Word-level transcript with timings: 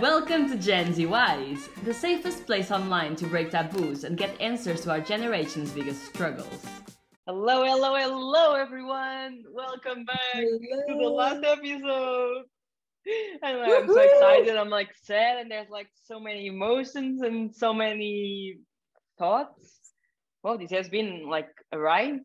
Welcome 0.00 0.50
to 0.50 0.58
Gen 0.58 0.92
Z 0.92 1.06
Wise, 1.06 1.70
the 1.84 1.94
safest 1.94 2.44
place 2.44 2.70
online 2.70 3.16
to 3.16 3.26
break 3.26 3.50
taboos 3.50 4.04
and 4.04 4.14
get 4.14 4.38
answers 4.42 4.82
to 4.82 4.90
our 4.90 5.00
generation's 5.00 5.70
biggest 5.70 6.04
struggles. 6.04 6.66
Hello, 7.26 7.64
hello, 7.64 7.96
hello, 7.96 8.52
everyone. 8.52 9.44
Welcome 9.50 10.04
back 10.04 10.18
hello. 10.34 10.58
to 10.86 10.94
the 10.98 11.08
last 11.08 11.42
episode. 11.42 12.44
And 13.42 13.58
I'm 13.58 13.88
so 13.88 13.98
excited. 13.98 14.56
I'm 14.56 14.68
like 14.68 14.90
sad, 15.02 15.38
and 15.38 15.50
there's 15.50 15.70
like 15.70 15.88
so 16.04 16.20
many 16.20 16.48
emotions 16.48 17.22
and 17.22 17.54
so 17.54 17.72
many 17.72 18.58
thoughts. 19.18 19.80
Well, 20.42 20.58
this 20.58 20.72
has 20.72 20.90
been 20.90 21.26
like 21.26 21.48
a 21.72 21.78
ride. 21.78 22.20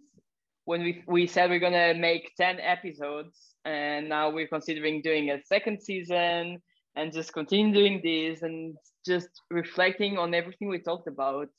When 0.66 0.84
we 0.84 1.04
we 1.08 1.26
said 1.26 1.50
we're 1.50 1.60
gonna 1.60 1.94
make 1.94 2.36
ten 2.36 2.60
episodes, 2.60 3.56
and 3.64 4.10
now 4.10 4.30
we're 4.30 4.48
considering 4.48 5.02
doing 5.02 5.30
a 5.30 5.42
second 5.46 5.82
season 5.82 6.62
and 6.96 7.14
just 7.14 7.34
continue 7.34 7.74
doing 7.74 8.02
this 8.04 8.42
and 8.42 8.76
just 9.06 9.30
reflecting 9.50 10.18
on 10.18 10.34
everything 10.34 10.68
we 10.68 10.80
talked 10.80 11.08
about. 11.08 11.50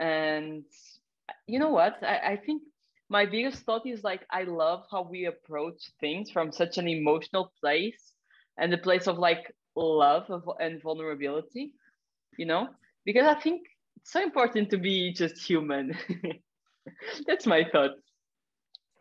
And 0.00 0.64
you 1.46 1.58
know 1.58 1.70
what? 1.70 1.96
I, 2.02 2.32
I 2.32 2.36
think 2.44 2.62
my 3.08 3.24
biggest 3.24 3.62
thought 3.64 3.86
is 3.86 4.04
like 4.04 4.26
I 4.30 4.42
love 4.42 4.84
how 4.90 5.02
we 5.02 5.24
approach 5.26 5.90
things 6.00 6.30
from 6.30 6.52
such 6.52 6.78
an 6.78 6.88
emotional 6.88 7.52
place 7.60 8.12
and 8.58 8.72
the 8.72 8.78
place 8.78 9.06
of 9.06 9.18
like 9.18 9.52
love 9.74 10.30
and 10.60 10.82
vulnerability, 10.82 11.72
you 12.36 12.46
know, 12.46 12.68
because 13.04 13.26
I 13.26 13.40
think 13.40 13.62
it's 13.96 14.12
so 14.12 14.22
important 14.22 14.70
to 14.70 14.78
be 14.78 15.12
just 15.12 15.42
human. 15.42 15.96
that's 17.26 17.46
my 17.46 17.64
thought. 17.72 17.92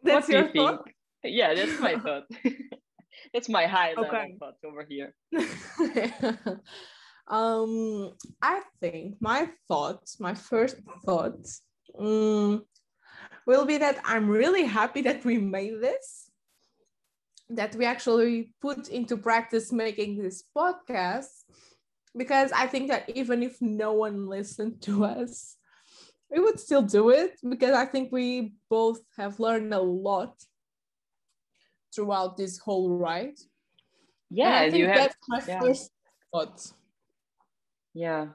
That's 0.04 0.28
what 0.28 0.34
your 0.34 0.54
thought? 0.54 0.84
Think? 0.86 0.96
Yeah, 1.36 1.54
that's 1.54 1.80
my 1.80 1.96
thought. 2.00 2.24
that's 3.34 3.50
my 3.50 3.66
high 3.66 3.90
level 3.90 4.06
okay. 4.06 4.36
thoughts 4.40 4.64
over 4.64 4.86
here. 4.88 5.14
um, 7.28 8.14
I 8.42 8.62
think 8.80 9.16
my 9.20 9.50
thoughts, 9.68 10.20
my 10.20 10.34
first 10.34 10.78
thoughts, 11.06 11.62
um, 11.98 12.64
will 13.46 13.66
be 13.66 13.78
that 13.78 14.00
I'm 14.04 14.30
really 14.30 14.66
happy 14.66 15.02
that 15.04 15.24
we 15.26 15.38
made 15.38 15.82
this, 15.82 16.30
that 17.50 17.76
we 17.76 17.86
actually 17.86 18.52
put 18.62 18.90
into 18.90 19.18
practice 19.18 19.72
making 19.72 20.18
this 20.18 20.44
podcast, 20.56 21.44
because 22.16 22.52
I 22.52 22.68
think 22.68 22.90
that 22.90 23.10
even 23.16 23.44
if 23.44 23.62
no 23.62 23.94
one 23.94 24.28
listened 24.28 24.82
to 24.84 25.06
us, 25.06 25.56
we 26.30 26.40
would 26.40 26.60
still 26.60 26.82
do 26.82 27.10
it 27.10 27.40
because 27.48 27.74
I 27.74 27.86
think 27.86 28.12
we 28.12 28.54
both 28.70 29.00
have 29.18 29.40
learned 29.40 29.74
a 29.74 29.80
lot 29.80 30.34
throughout 31.98 32.38
this 32.38 32.60
whole 32.60 32.96
ride. 32.96 33.40
Yeah, 34.30 34.62
and 34.62 34.68
I 34.68 34.72
think 34.72 34.86
have, 34.86 34.96
that's 34.96 35.16
my 35.28 35.42
yeah. 35.48 35.60
first 35.60 35.90
thought. 36.32 36.62
Yeah, 37.96 38.28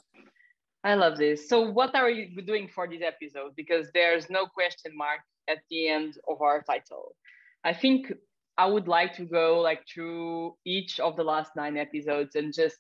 I 0.83 0.95
love 0.95 1.17
this. 1.17 1.49
So, 1.49 1.71
what 1.71 1.95
are 1.95 2.11
you 2.11 2.43
doing 2.43 2.67
for 2.67 2.89
this 2.89 3.03
episode? 3.03 3.53
Because 3.57 3.87
there's 3.95 4.29
no 4.29 4.47
question 4.47 4.97
mark 4.97 5.21
at 5.49 5.59
the 5.71 5.89
end 5.89 6.19
of 6.29 6.43
our 6.43 6.63
title. 6.63 7.15
I 7.63 7.73
think 7.73 8.13
I 8.59 8.67
would 8.67 8.89
like 8.89 9.15
to 9.17 9.25
go 9.25 9.61
like 9.61 9.83
through 9.87 10.57
each 10.65 10.99
of 10.99 11.17
the 11.17 11.23
last 11.23 11.53
nine 11.55 11.77
episodes 11.77 12.35
and 12.35 12.53
just 12.53 12.79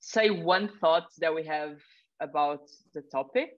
say 0.00 0.28
one 0.28 0.68
thought 0.80 1.06
that 1.20 1.34
we 1.34 1.44
have 1.46 1.78
about 2.20 2.60
the 2.92 3.00
topic 3.00 3.52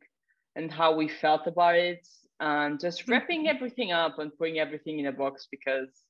and 0.55 0.71
how 0.71 0.95
we 0.95 1.09
felt 1.09 1.47
about 1.49 1.75
it 1.75 2.07
and 2.39 2.79
just 2.79 3.01
mm-hmm. 3.01 3.13
wrapping 3.13 3.49
everything 3.49 3.91
up 3.91 4.19
and 4.19 4.31
putting 4.39 4.59
everything 4.59 5.01
in 5.01 5.07
a 5.07 5.13
box 5.13 5.49
because 5.51 6.06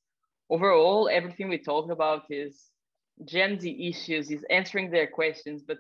overall 0.50 1.08
everything 1.12 1.48
we 1.48 1.58
talked 1.58 1.90
about 1.90 2.22
is 2.30 2.70
gen 3.24 3.58
z 3.58 3.88
issues 3.88 4.30
is 4.30 4.44
answering 4.50 4.90
their 4.90 5.06
questions 5.06 5.62
but 5.66 5.78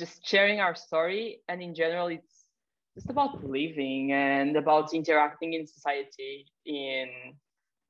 just 0.00 0.26
sharing 0.26 0.60
our 0.60 0.74
story. 0.74 1.42
And 1.48 1.62
in 1.62 1.74
general 1.74 2.08
it's 2.08 2.46
just 2.94 3.10
about 3.10 3.42
living 3.42 4.12
and 4.12 4.56
about 4.56 4.94
interacting 4.94 5.52
in 5.52 5.66
society 5.66 6.46
in 6.64 7.08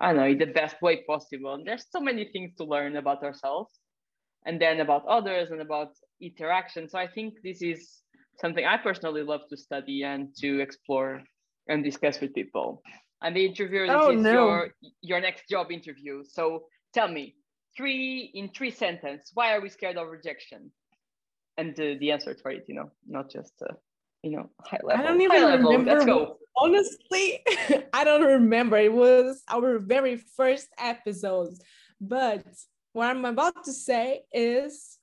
i 0.01 0.13
don't 0.13 0.17
know 0.17 0.35
the 0.47 0.53
best 0.53 0.77
way 0.83 1.03
possible. 1.05 1.55
And 1.55 1.65
there's 1.67 1.87
so 1.91 2.01
many 2.01 2.25
things 2.33 2.53
to 2.57 2.65
learn 2.65 2.97
about 2.97 3.23
ourselves 3.23 3.71
and 4.45 4.61
then 4.61 4.81
about 4.81 5.07
others 5.07 5.51
and 5.51 5.61
about 5.61 5.91
interaction. 6.21 6.89
So 6.89 6.99
i 6.99 7.07
think 7.07 7.35
this 7.45 7.63
is 7.63 8.03
something 8.41 8.65
i 8.65 8.77
personally 8.77 9.23
love 9.23 9.43
to 9.51 9.57
study 9.57 10.03
and 10.03 10.35
to 10.43 10.61
explore 10.61 11.23
and 11.69 11.85
discuss 11.85 12.21
with 12.21 12.35
people 12.35 12.83
and 13.23 13.37
the 13.37 13.45
interviewer 13.45 13.87
this 13.87 13.97
oh, 13.99 14.11
is 14.13 14.21
no. 14.21 14.33
your 14.33 14.75
your 15.03 15.21
next 15.21 15.49
job 15.49 15.71
interview. 15.71 16.25
So 16.25 16.65
tell 16.95 17.09
me 17.09 17.37
three 17.77 18.31
in 18.35 18.51
three 18.51 18.71
sentence 18.71 19.31
why 19.35 19.55
are 19.55 19.61
we 19.61 19.69
scared 19.69 19.97
of 19.97 20.09
rejection? 20.09 20.71
And 21.57 21.77
the, 21.77 21.99
the 21.99 22.13
answer 22.13 22.35
for 22.41 22.51
it 22.51 22.65
you 22.69 22.75
know 22.75 22.91
not 23.07 23.31
just 23.31 23.53
uh, 23.61 23.75
you 24.23 24.31
know 24.31 24.49
high 24.65 24.79
level 24.83 25.05
i 25.05 25.07
don't 25.07 25.21
even 25.21 25.43
remember 25.43 25.93
let's 25.93 26.07
go. 26.07 26.37
Honestly 26.57 27.43
i 27.93 28.05
don't 28.05 28.23
remember. 28.23 28.77
It 28.77 28.93
was 28.93 29.43
our 29.49 29.79
very 29.79 30.17
first 30.17 30.69
episode 30.79 31.55
but 32.01 32.45
what 32.93 33.09
i'm 33.11 33.25
about 33.25 33.65
to 33.65 33.73
say 33.73 34.23
is 34.33 34.99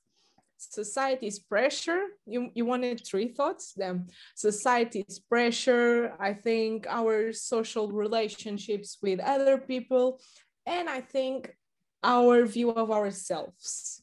society's 0.58 1.38
pressure. 1.38 2.02
You 2.26 2.50
you 2.54 2.64
wanted 2.66 3.06
three 3.06 3.28
thoughts 3.28 3.72
then. 3.76 4.06
Society's 4.34 5.20
pressure 5.30 6.12
i 6.18 6.32
think 6.32 6.86
our 6.88 7.32
social 7.32 7.90
relationships 7.90 8.98
with 9.02 9.20
other 9.20 9.58
people 9.58 10.20
and 10.66 10.88
i 10.88 11.00
think 11.00 11.54
our 12.02 12.44
view 12.44 12.70
of 12.70 12.90
ourselves. 12.90 14.02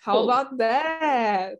How 0.00 0.14
cool. 0.14 0.30
about 0.30 0.58
that? 0.58 1.58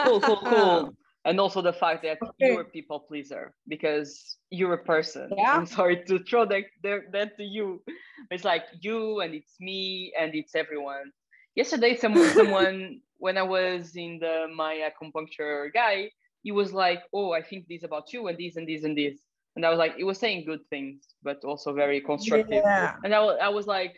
Cool 0.00 0.20
cool 0.20 0.36
cool. 0.44 0.96
And 1.26 1.40
also 1.40 1.62
the 1.62 1.72
fact 1.72 2.02
that 2.02 2.18
okay. 2.20 2.52
you're 2.52 2.60
a 2.60 2.64
people 2.66 3.00
pleaser 3.00 3.54
because 3.66 4.36
you're 4.50 4.74
a 4.74 4.84
person. 4.84 5.32
Yeah. 5.34 5.56
i'm 5.56 5.64
sorry 5.78 6.04
to 6.04 6.18
throw 6.18 6.44
that, 6.44 6.64
that 6.82 7.38
to 7.38 7.42
you. 7.42 7.82
It's 8.30 8.44
like 8.44 8.64
you 8.82 9.20
and 9.20 9.32
it's 9.32 9.54
me 9.58 10.12
and 10.20 10.34
it's 10.34 10.54
everyone 10.54 11.10
yesterday 11.54 11.96
someone 11.96 12.28
someone 12.30 13.00
when 13.18 13.38
i 13.38 13.42
was 13.42 13.96
in 13.96 14.18
the 14.18 14.46
my 14.54 14.88
acupuncture 14.88 15.72
guy 15.72 16.10
he 16.42 16.52
was 16.52 16.72
like 16.72 17.02
oh 17.12 17.32
i 17.32 17.42
think 17.42 17.66
this 17.68 17.84
about 17.84 18.12
you 18.12 18.26
and 18.28 18.38
this 18.38 18.56
and 18.56 18.68
this 18.68 18.84
and 18.84 18.96
this. 18.96 19.18
And 19.56 19.64
i 19.64 19.70
was 19.70 19.78
like 19.78 19.94
it 19.98 20.04
was 20.04 20.18
saying 20.18 20.46
good 20.46 20.66
things 20.68 21.04
but 21.22 21.44
also 21.44 21.72
very 21.72 22.00
constructive. 22.00 22.62
Yeah. 22.64 22.96
and 23.04 23.14
I, 23.14 23.18
I 23.18 23.48
was 23.48 23.66
like 23.66 23.94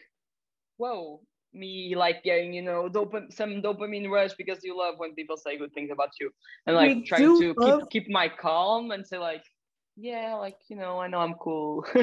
whoa 0.76 1.20
me 1.56 1.94
like 1.96 2.22
getting 2.22 2.52
you 2.52 2.62
know 2.62 2.88
some 3.30 3.62
dopamine 3.62 4.10
rush 4.10 4.34
because 4.34 4.62
you 4.62 4.76
love 4.76 4.94
when 4.98 5.14
people 5.14 5.36
say 5.36 5.56
good 5.56 5.72
things 5.72 5.90
about 5.90 6.10
you. 6.20 6.30
And 6.66 6.76
like 6.76 6.96
we 6.96 7.02
trying 7.04 7.40
to 7.40 7.54
love- 7.56 7.88
keep 7.90 8.04
keep 8.04 8.12
my 8.12 8.28
calm 8.28 8.90
and 8.90 9.06
say 9.06 9.18
like 9.18 9.42
yeah, 9.96 10.34
like 10.34 10.58
you 10.68 10.76
know, 10.76 11.00
I 11.00 11.08
know 11.08 11.18
I'm 11.18 11.34
cool. 11.34 11.84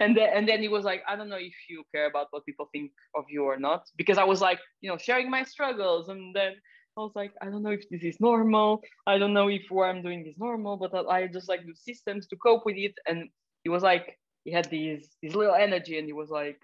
and 0.00 0.16
then 0.16 0.30
and 0.34 0.48
then 0.48 0.60
he 0.60 0.68
was 0.68 0.84
like, 0.84 1.02
I 1.06 1.14
don't 1.14 1.28
know 1.28 1.36
if 1.36 1.54
you 1.68 1.84
care 1.94 2.06
about 2.06 2.28
what 2.30 2.46
people 2.46 2.68
think 2.72 2.90
of 3.14 3.24
you 3.28 3.44
or 3.44 3.58
not, 3.58 3.84
because 3.96 4.16
I 4.16 4.24
was 4.24 4.40
like, 4.40 4.58
you 4.80 4.90
know, 4.90 4.96
sharing 4.96 5.30
my 5.30 5.42
struggles, 5.44 6.08
and 6.08 6.34
then 6.34 6.54
I 6.96 7.00
was 7.00 7.12
like, 7.14 7.32
I 7.42 7.46
don't 7.46 7.62
know 7.62 7.70
if 7.70 7.88
this 7.90 8.02
is 8.02 8.18
normal. 8.18 8.80
I 9.06 9.18
don't 9.18 9.34
know 9.34 9.48
if 9.48 9.62
what 9.68 9.90
I'm 9.90 10.02
doing 10.02 10.26
is 10.26 10.36
normal, 10.38 10.78
but 10.78 10.94
I 11.08 11.26
just 11.26 11.48
like 11.48 11.66
do 11.66 11.74
systems 11.74 12.26
to 12.28 12.36
cope 12.36 12.64
with 12.64 12.76
it. 12.76 12.94
And 13.06 13.28
he 13.62 13.68
was 13.68 13.82
like, 13.82 14.18
he 14.44 14.52
had 14.52 14.70
these 14.70 15.10
this 15.22 15.34
little 15.34 15.54
energy, 15.54 15.98
and 15.98 16.06
he 16.06 16.14
was 16.14 16.30
like, 16.30 16.58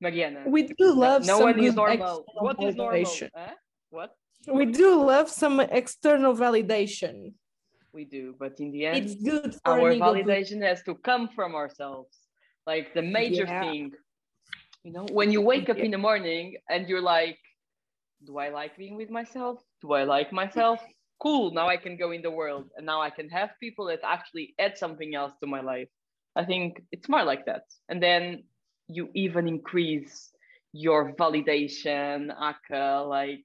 Mariana, 0.00 0.42
we 0.46 0.62
do 0.64 0.92
love 0.92 1.24
no 1.24 1.38
one 1.38 1.58
is 1.60 1.76
normal. 1.76 2.24
What 2.34 2.60
is 2.60 2.74
normal? 2.74 3.04
Huh? 3.04 3.28
Eh? 3.36 3.54
What? 3.90 4.10
We 4.48 4.66
do 4.66 5.04
love 5.04 5.30
some 5.30 5.60
external 5.60 6.34
validation 6.34 7.34
we 7.96 8.04
do 8.04 8.34
but 8.38 8.54
in 8.60 8.70
the 8.70 8.86
end 8.86 8.96
it's 8.98 9.14
good 9.30 9.56
our 9.64 9.90
validation 10.06 10.62
has 10.62 10.82
to 10.84 10.94
come 11.08 11.28
from 11.36 11.54
ourselves. 11.54 12.14
Like 12.66 12.94
the 12.94 13.02
major 13.02 13.46
yeah. 13.46 13.60
thing 13.62 13.92
you 14.84 14.92
know 14.92 15.06
when 15.18 15.32
you 15.34 15.40
wake 15.40 15.68
up 15.72 15.78
yeah. 15.78 15.86
in 15.86 15.90
the 15.96 16.02
morning 16.08 16.56
and 16.68 16.88
you're 16.88 17.06
like 17.16 17.38
do 18.26 18.38
i 18.38 18.48
like 18.60 18.76
being 18.76 18.96
with 18.96 19.10
myself? 19.10 19.56
Do 19.82 19.92
i 20.00 20.04
like 20.04 20.30
myself? 20.32 20.78
Cool 21.24 21.50
now 21.58 21.66
i 21.74 21.78
can 21.84 21.96
go 21.96 22.08
in 22.16 22.22
the 22.22 22.34
world 22.40 22.66
and 22.76 22.84
now 22.92 23.00
i 23.00 23.10
can 23.18 23.28
have 23.30 23.50
people 23.64 23.86
that 23.86 24.00
actually 24.16 24.54
add 24.64 24.76
something 24.76 25.14
else 25.14 25.32
to 25.40 25.46
my 25.46 25.62
life. 25.72 25.88
I 26.40 26.44
think 26.44 26.82
it's 26.92 27.08
more 27.08 27.24
like 27.24 27.46
that. 27.46 27.64
And 27.88 28.02
then 28.02 28.44
you 28.88 29.08
even 29.14 29.48
increase 29.48 30.30
your 30.72 31.14
validation 31.14 32.30
aka 32.38 33.00
like 33.18 33.44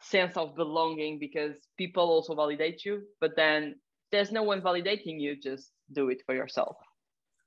sense 0.00 0.36
of 0.36 0.56
belonging 0.56 1.18
because 1.18 1.56
people 1.78 2.04
also 2.14 2.34
validate 2.34 2.84
you 2.84 3.02
but 3.20 3.36
then 3.36 3.76
there's 4.12 4.30
no 4.30 4.42
one 4.42 4.60
validating 4.60 5.18
you 5.20 5.34
just 5.34 5.72
do 5.90 6.10
it 6.10 6.22
for 6.26 6.34
yourself. 6.34 6.76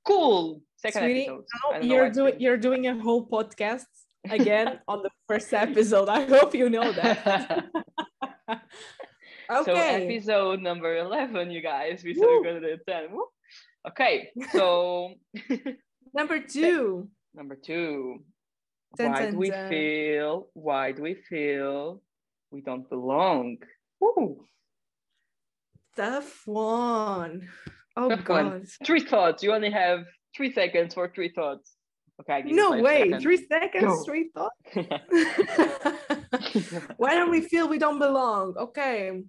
Cool. 0.05 0.61
Second 0.77 1.03
Sweetie, 1.03 1.29
episode. 1.29 1.85
you're 1.85 2.09
doing 2.09 2.35
you're 2.39 2.57
doing 2.57 2.87
a 2.87 2.99
whole 2.99 3.25
podcast 3.27 3.85
again 4.29 4.79
on 4.87 5.01
the 5.03 5.09
first 5.27 5.53
episode. 5.53 6.09
I 6.09 6.25
hope 6.25 6.53
you 6.53 6.69
know 6.69 6.91
that. 6.91 7.65
Okay. 9.47 9.63
so 9.63 9.75
episode 9.75 10.61
number 10.61 10.97
11 10.97 11.51
you 11.51 11.61
guys. 11.61 12.03
We 12.03 12.15
said 12.15 12.25
we're 12.25 12.43
gonna 12.43 12.61
do 12.61 12.77
10 12.89 13.11
Woo. 13.11 13.27
okay 13.87 14.31
so 14.51 15.13
number 16.15 16.39
two. 16.39 17.07
Number 17.35 17.55
two. 17.55 18.23
Dun, 18.97 19.11
why 19.11 19.19
dun, 19.19 19.31
do 19.33 19.37
we 19.37 19.49
dun. 19.51 19.69
feel 19.69 20.47
why 20.53 20.93
do 20.93 21.03
we 21.03 21.13
feel 21.13 22.01
we 22.49 22.61
don't 22.61 22.89
belong. 22.89 23.57
Woo. 23.99 24.47
Tough 25.95 26.41
one. 26.45 27.47
Oh 27.95 28.09
Tough 28.09 28.25
God. 28.25 28.45
one. 28.45 28.65
Three 28.85 28.99
thoughts. 28.99 29.41
You 29.43 29.53
only 29.53 29.71
have 29.71 30.03
three 30.35 30.51
seconds 30.51 30.93
for 30.93 31.09
three 31.13 31.29
thoughts. 31.29 31.73
Okay. 32.21 32.33
I 32.33 32.41
give 32.41 32.55
No 32.55 32.71
five 32.71 32.81
way. 32.81 32.99
seconds. 33.03 33.23
Three 33.23 33.47
seconds, 33.47 33.83
Go. 33.83 34.03
three 34.03 34.29
thoughts. 34.33 34.55
Why 36.97 37.15
don't 37.15 37.29
we 37.31 37.41
feel 37.41 37.67
we 37.67 37.77
don't 37.77 37.99
belong? 37.99 38.55
Okay. 38.57 39.21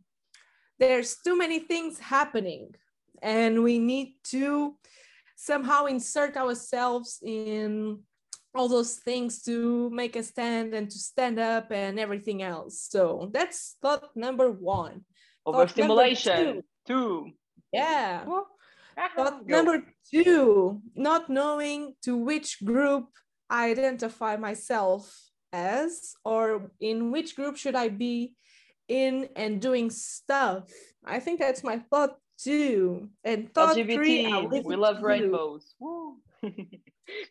There's 0.78 1.16
too 1.24 1.36
many 1.38 1.58
things 1.60 1.98
happening, 1.98 2.74
and 3.22 3.62
we 3.64 3.78
need 3.78 4.16
to 4.24 4.76
somehow 5.36 5.86
insert 5.86 6.36
ourselves 6.36 7.18
in 7.24 8.00
all 8.54 8.68
those 8.68 8.96
things 8.96 9.42
to 9.42 9.88
make 9.90 10.16
a 10.16 10.22
stand 10.22 10.74
and 10.74 10.90
to 10.90 10.98
stand 10.98 11.38
up 11.38 11.70
and 11.70 11.98
everything 12.00 12.42
else. 12.42 12.80
So 12.90 13.30
that's 13.32 13.76
thought 13.82 14.14
number 14.16 14.50
one. 14.50 15.04
Overstimulation. 15.46 16.62
Two. 16.86 17.30
Yeah. 17.72 18.24
Woo. 18.24 18.44
Thought 19.14 19.46
Go. 19.46 19.56
number 19.56 19.84
two, 20.10 20.80
not 20.94 21.28
knowing 21.28 21.94
to 22.02 22.16
which 22.16 22.64
group 22.64 23.08
I 23.50 23.70
identify 23.70 24.36
myself 24.36 25.30
as, 25.52 26.14
or 26.24 26.70
in 26.80 27.12
which 27.12 27.36
group 27.36 27.56
should 27.56 27.74
I 27.76 27.88
be 27.88 28.34
in 28.88 29.28
and 29.36 29.60
doing 29.60 29.90
stuff. 29.90 30.64
I 31.04 31.20
think 31.20 31.40
that's 31.40 31.62
my 31.62 31.78
thought 31.78 32.16
two. 32.38 33.10
And 33.22 33.52
thought 33.52 33.74
three, 33.74 34.24
LGBT. 34.24 34.52
leave 34.52 34.64
We 34.64 34.76
love 34.76 35.00
you. 35.00 35.06
rainbows. 35.06 35.74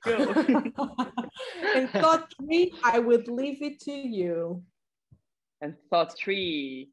Go. 0.05 0.17
and 1.75 1.89
thought 1.89 2.31
three, 2.37 2.73
I 2.83 2.99
would 2.99 3.27
leave 3.27 3.61
it 3.61 3.79
to 3.81 3.91
you. 3.91 4.63
and 5.61 5.75
thought 5.89 6.15
three 6.15 6.89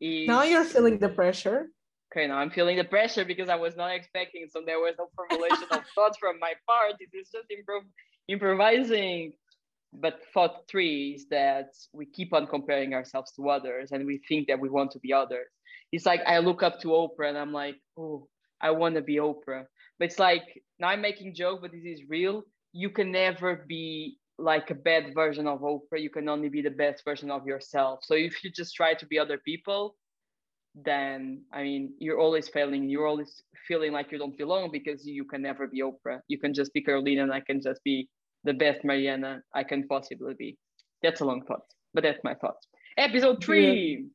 is 0.00 0.26
Now 0.26 0.42
you're 0.42 0.64
feeling 0.64 0.98
the 0.98 1.08
pressure. 1.08 1.66
okay. 2.12 2.26
Now 2.26 2.38
I'm 2.38 2.50
feeling 2.50 2.76
the 2.76 2.84
pressure 2.84 3.24
because 3.24 3.48
I 3.48 3.56
was 3.56 3.76
not 3.76 3.92
expecting, 3.94 4.46
so 4.50 4.62
there 4.64 4.78
was 4.78 4.94
no 4.98 5.08
formulation 5.16 5.68
of 5.70 5.82
thoughts 5.94 6.18
from 6.18 6.38
my 6.38 6.54
part. 6.66 6.94
It 7.00 7.10
is 7.16 7.28
just 7.30 7.48
improv- 7.50 7.90
improvising. 8.28 9.32
But 9.92 10.20
thought 10.34 10.68
three 10.68 11.12
is 11.12 11.26
that 11.30 11.68
we 11.92 12.04
keep 12.06 12.34
on 12.34 12.46
comparing 12.46 12.92
ourselves 12.92 13.32
to 13.32 13.48
others, 13.48 13.92
and 13.92 14.04
we 14.06 14.20
think 14.28 14.48
that 14.48 14.60
we 14.60 14.68
want 14.68 14.90
to 14.92 14.98
be 14.98 15.12
others. 15.12 15.46
It's 15.92 16.04
like 16.04 16.20
I 16.26 16.38
look 16.40 16.62
up 16.62 16.80
to 16.80 16.88
Oprah, 16.88 17.28
and 17.28 17.38
I'm 17.38 17.52
like, 17.52 17.76
oh, 17.96 18.28
I 18.60 18.72
want 18.72 18.96
to 18.96 19.00
be 19.02 19.16
Oprah. 19.16 19.64
But 19.98 20.06
it's 20.06 20.18
like 20.18 20.62
now 20.78 20.88
I'm 20.88 21.00
making 21.00 21.34
joke, 21.34 21.60
but 21.62 21.72
this 21.72 21.84
is 21.84 22.02
real. 22.08 22.42
You 22.72 22.90
can 22.90 23.10
never 23.10 23.64
be 23.66 24.18
like 24.38 24.70
a 24.70 24.74
bad 24.74 25.14
version 25.14 25.46
of 25.46 25.60
Oprah. 25.60 26.00
You 26.00 26.10
can 26.10 26.28
only 26.28 26.48
be 26.48 26.62
the 26.62 26.70
best 26.70 27.04
version 27.04 27.30
of 27.30 27.46
yourself. 27.46 28.00
So 28.02 28.14
if 28.14 28.44
you 28.44 28.50
just 28.50 28.74
try 28.74 28.94
to 28.94 29.06
be 29.06 29.18
other 29.18 29.38
people, 29.38 29.96
then 30.74 31.42
I 31.52 31.62
mean 31.62 31.94
you're 31.98 32.20
always 32.20 32.48
failing. 32.48 32.88
You're 32.88 33.06
always 33.06 33.42
feeling 33.66 33.92
like 33.92 34.12
you 34.12 34.18
don't 34.18 34.36
belong 34.36 34.70
because 34.70 35.06
you 35.06 35.24
can 35.24 35.42
never 35.42 35.66
be 35.66 35.82
Oprah. 35.82 36.20
You 36.28 36.38
can 36.38 36.52
just 36.52 36.72
be 36.74 36.82
Carolina, 36.82 37.22
and 37.22 37.32
I 37.32 37.40
can 37.40 37.62
just 37.62 37.82
be 37.82 38.08
the 38.44 38.52
best 38.52 38.84
Mariana 38.84 39.42
I 39.54 39.64
can 39.64 39.88
possibly 39.88 40.34
be. 40.34 40.58
That's 41.02 41.20
a 41.20 41.24
long 41.24 41.42
thought, 41.46 41.64
but 41.94 42.02
that's 42.02 42.22
my 42.22 42.34
thought. 42.34 42.58
Episode 42.98 43.42
three. 43.42 44.06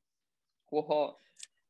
Whoa. 0.69 1.15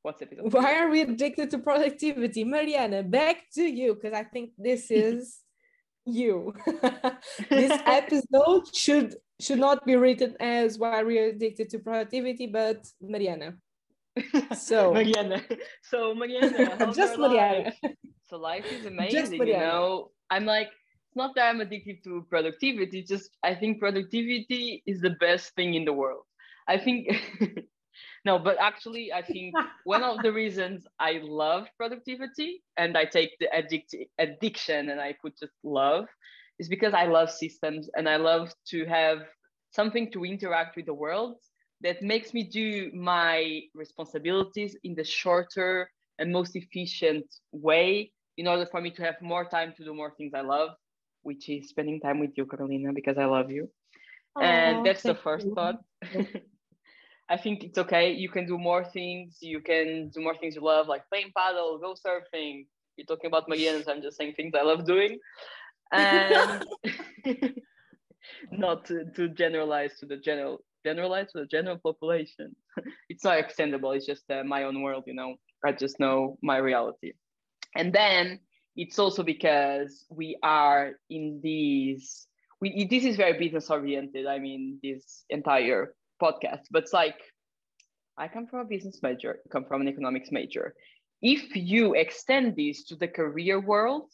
What's 0.04 0.22
episode? 0.22 0.52
Why 0.52 0.80
are 0.80 0.90
we 0.90 1.02
addicted 1.02 1.52
to 1.52 1.60
productivity? 1.60 2.44
Mariana, 2.44 3.04
back 3.04 3.38
to 3.54 3.64
you, 3.64 3.94
because 3.94 4.14
I 4.14 4.24
think 4.24 4.52
this 4.58 4.90
is 4.92 5.40
you. 6.06 6.54
this 7.50 7.82
episode 7.86 8.76
should 8.76 9.16
should 9.40 9.60
not 9.60 9.86
be 9.86 9.96
written 9.96 10.36
as 10.40 10.78
why 10.78 11.04
we're 11.04 11.30
addicted 11.30 11.70
to 11.72 11.80
productivity, 11.80 12.48
but 12.48 12.86
Mariana. 13.02 13.56
So 14.56 14.94
Mariana. 14.94 15.42
So 15.84 16.14
Mariana, 16.14 16.92
just 16.94 17.18
Mariana. 17.18 17.64
life? 17.64 17.96
So 18.30 18.38
life 18.38 18.66
is 18.72 18.86
amazing, 18.86 19.34
you 19.34 19.58
know. 19.58 20.12
I'm 20.30 20.46
like, 20.46 20.68
it's 20.68 21.16
not 21.16 21.36
that 21.36 21.50
I'm 21.50 21.62
addicted 21.62 22.04
to 22.04 22.26
productivity. 22.30 23.04
Just 23.04 23.30
I 23.44 23.56
think 23.56 23.80
productivity 23.80 24.84
is 24.86 25.02
the 25.02 25.12
best 25.22 25.56
thing 25.56 25.74
in 25.76 25.86
the 25.86 25.94
world. 25.94 26.24
I 26.68 26.78
think 26.78 27.08
no, 28.26 28.38
but 28.38 28.58
actually, 28.60 29.12
I 29.12 29.24
think 29.24 29.58
one 29.84 30.04
of 30.04 30.22
the 30.22 30.32
reasons 30.32 30.86
I 31.00 31.22
love 31.24 31.68
productivity 31.78 32.62
and 32.78 32.98
I 32.98 33.06
take 33.06 33.32
the 33.40 33.54
addict 33.54 33.96
addiction 34.20 34.90
and 34.90 35.02
I 35.02 35.16
put 35.22 35.38
just 35.40 35.54
love 35.64 36.06
is 36.60 36.70
because 36.70 36.94
I 36.94 37.06
love 37.06 37.32
systems 37.32 37.90
and 37.96 38.08
I 38.08 38.18
love 38.18 38.54
to 38.68 38.86
have 38.86 39.20
something 39.72 40.12
to 40.12 40.26
interact 40.26 40.76
with 40.76 40.86
the 40.86 40.94
world 40.94 41.38
that 41.82 42.04
makes 42.04 42.34
me 42.34 42.44
do 42.44 42.92
my 42.94 43.62
responsibilities 43.74 44.78
in 44.84 44.94
the 44.94 45.04
shorter 45.04 45.90
and 46.20 46.32
most 46.32 46.56
efficient 46.56 47.26
way 47.52 48.12
in 48.38 48.48
order 48.48 48.68
for 48.70 48.82
me 48.82 48.92
to 48.92 49.02
have 49.02 49.16
more 49.22 49.46
time 49.46 49.74
to 49.78 49.84
do 49.84 49.94
more 49.94 50.14
things 50.16 50.34
I 50.36 50.42
love, 50.42 50.72
which 51.24 51.50
is 51.50 51.70
spending 51.70 52.00
time 52.00 52.20
with 52.20 52.32
you, 52.36 52.46
Carolina, 52.46 52.94
because 52.94 53.18
I 53.18 53.26
love 53.26 53.50
you. 53.50 53.70
And 54.40 54.84
that's 54.84 55.04
the 55.04 55.16
first 55.16 55.48
you. 55.48 55.56
thought. 55.56 55.78
I 57.32 57.38
think 57.38 57.64
it's 57.64 57.78
okay. 57.78 58.12
You 58.12 58.28
can 58.28 58.46
do 58.46 58.58
more 58.58 58.84
things. 58.84 59.38
You 59.40 59.62
can 59.62 60.10
do 60.10 60.20
more 60.20 60.36
things 60.36 60.54
you 60.54 60.62
love, 60.62 60.90
like 60.90 61.08
playing 61.08 61.32
paddle, 61.36 61.80
go 61.80 61.94
surfing. 61.94 62.66
You're 62.98 63.06
talking 63.06 63.30
about 63.30 63.48
Mariana, 63.48 63.86
so 63.86 63.94
I'm 63.94 64.02
just 64.02 64.18
saying 64.18 64.34
things 64.36 64.54
I 64.54 64.64
love 64.64 64.86
doing. 64.86 65.18
And 65.94 66.66
not 68.52 68.84
to, 68.86 69.06
to 69.16 69.30
generalize 69.30 69.98
to 70.00 70.06
the 70.06 70.18
general 70.18 70.62
generalize 70.86 71.32
to 71.32 71.40
the 71.40 71.46
general 71.46 71.78
population. 71.78 72.54
it's 73.10 73.24
not 73.24 73.38
extendable. 73.38 73.96
It's 73.96 74.06
just 74.06 74.30
uh, 74.30 74.44
my 74.44 74.64
own 74.64 74.82
world, 74.82 75.06
you 75.08 75.14
know. 75.14 75.36
I 75.64 75.72
just 75.72 76.02
know 76.02 76.38
my 76.44 76.58
reality. 76.58 77.14
And 77.78 77.94
then 77.94 78.42
it's 78.76 79.00
also 79.00 79.24
because 79.24 80.06
we 80.10 80.38
are 80.44 80.94
in 81.10 81.40
these. 81.42 82.28
We 82.60 82.88
this 82.90 83.06
is 83.06 83.16
very 83.16 83.40
business 83.40 83.70
oriented. 83.70 84.28
I 84.28 84.40
mean, 84.40 84.80
this 84.84 85.24
entire 85.30 85.94
podcast, 86.22 86.64
but 86.72 86.84
it's 86.84 86.94
like 86.94 87.20
I 88.18 88.28
come 88.28 88.48
from 88.48 88.60
a 88.60 88.66
business 88.66 89.00
major. 89.02 89.40
Come 89.52 89.66
from 89.66 89.82
an 89.82 89.88
economics 89.88 90.32
major. 90.32 90.76
If 91.22 91.56
you 91.56 91.94
extend 91.94 92.56
this 92.56 92.84
to 92.86 92.96
the 92.96 93.08
career 93.08 93.60
world, 93.60 94.10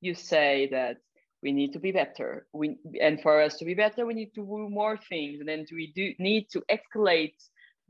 you 0.00 0.14
say 0.14 0.68
that 0.72 0.96
we 1.42 1.52
need 1.52 1.72
to 1.72 1.78
be 1.78 1.92
better. 1.92 2.46
We 2.52 2.76
and 3.00 3.20
for 3.20 3.40
us 3.40 3.56
to 3.58 3.64
be 3.64 3.74
better, 3.74 4.04
we 4.06 4.14
need 4.14 4.34
to 4.34 4.42
do 4.42 4.68
more 4.68 4.98
things, 5.08 5.40
and 5.40 5.48
then 5.48 5.64
we 5.72 5.92
do 5.94 6.12
need 6.18 6.48
to 6.52 6.62
escalate 6.70 7.36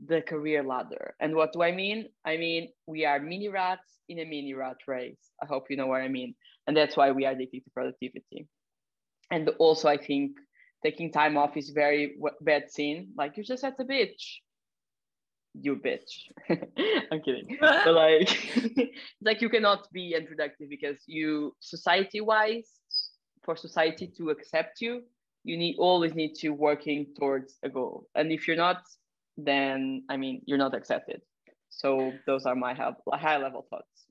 the 0.05 0.21
career 0.21 0.63
ladder. 0.63 1.15
And 1.19 1.35
what 1.35 1.53
do 1.53 1.61
I 1.61 1.71
mean? 1.71 2.07
I 2.25 2.37
mean 2.37 2.69
we 2.87 3.05
are 3.05 3.19
mini 3.19 3.49
rats 3.49 3.89
in 4.09 4.19
a 4.19 4.25
mini 4.25 4.53
rat 4.53 4.77
race. 4.87 5.23
I 5.41 5.45
hope 5.45 5.65
you 5.69 5.77
know 5.77 5.87
what 5.87 6.01
I 6.01 6.07
mean. 6.07 6.35
And 6.67 6.75
that's 6.75 6.97
why 6.97 7.11
we 7.11 7.25
are 7.25 7.33
addicted 7.33 7.63
to 7.65 7.71
productivity. 7.71 8.47
And 9.31 9.49
also, 9.59 9.87
I 9.87 9.97
think 9.97 10.31
taking 10.83 11.11
time 11.11 11.37
off 11.37 11.57
is 11.57 11.69
very 11.69 12.15
w- 12.15 12.35
bad 12.41 12.71
seen. 12.71 13.09
Like 13.17 13.37
you're 13.37 13.43
just 13.43 13.63
at 13.63 13.77
the 13.77 13.85
beach. 13.85 14.41
You 15.53 15.75
bitch. 15.75 16.31
I'm 17.11 17.21
kidding. 17.21 17.57
But 17.59 17.93
like, 17.93 18.93
like 19.21 19.41
you 19.41 19.49
cannot 19.49 19.91
be 19.91 20.15
unproductive 20.15 20.69
because 20.69 20.97
you 21.07 21.55
society 21.59 22.21
wise 22.21 22.69
for 23.43 23.55
society 23.55 24.07
to 24.17 24.29
accept 24.29 24.81
you 24.81 25.03
you 25.43 25.57
need 25.57 25.75
always 25.79 26.13
need 26.13 26.35
to 26.35 26.49
working 26.49 27.07
towards 27.17 27.57
a 27.63 27.69
goal 27.69 28.07
and 28.15 28.31
if 28.31 28.47
you're 28.47 28.57
not 28.57 28.81
then 29.37 30.03
i 30.09 30.17
mean 30.17 30.41
you're 30.45 30.57
not 30.57 30.75
accepted 30.75 31.21
so 31.69 32.11
those 32.25 32.45
are 32.45 32.55
my 32.55 32.73
high 32.73 33.37
level 33.37 33.65
thoughts 33.69 34.05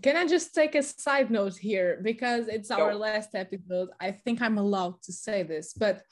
Can 0.00 0.16
I 0.16 0.26
just 0.26 0.54
take 0.54 0.74
a 0.74 0.82
side 0.82 1.30
note 1.30 1.56
here 1.56 2.00
because 2.02 2.48
it's 2.48 2.70
our 2.70 2.94
last 2.94 3.34
episode? 3.34 3.90
I 4.00 4.12
think 4.12 4.40
I'm 4.40 4.56
allowed 4.56 5.02
to 5.02 5.12
say 5.12 5.42
this, 5.42 5.74
but 5.74 6.02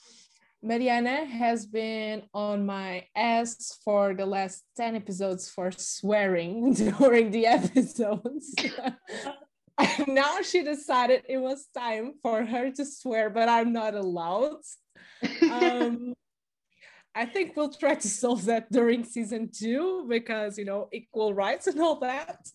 Mariana 0.63 1.25
has 1.25 1.65
been 1.65 2.23
on 2.35 2.67
my 2.67 3.07
ass 3.17 3.79
for 3.83 4.13
the 4.13 4.27
last 4.27 4.65
10 4.77 4.97
episodes 4.97 5.49
for 5.49 5.71
swearing 5.73 6.75
during 6.99 7.31
the 7.31 7.47
episodes. 7.47 8.55
And 9.79 10.09
now 10.09 10.43
she 10.43 10.63
decided 10.63 11.23
it 11.27 11.39
was 11.39 11.67
time 11.75 12.13
for 12.21 12.45
her 12.45 12.71
to 12.71 12.85
swear, 12.85 13.31
but 13.31 13.49
I'm 13.49 13.73
not 13.73 13.95
allowed. 13.95 14.61
Um, 15.51 16.13
I 17.15 17.25
think 17.25 17.57
we'll 17.57 17.73
try 17.73 17.95
to 17.95 18.09
solve 18.09 18.45
that 18.45 18.71
during 18.71 19.05
season 19.05 19.51
two 19.51 20.07
because, 20.07 20.59
you 20.59 20.67
know, 20.67 20.91
equal 20.93 21.33
rights 21.33 21.67
and 21.67 21.81
all 21.81 21.99
that. 22.01 22.47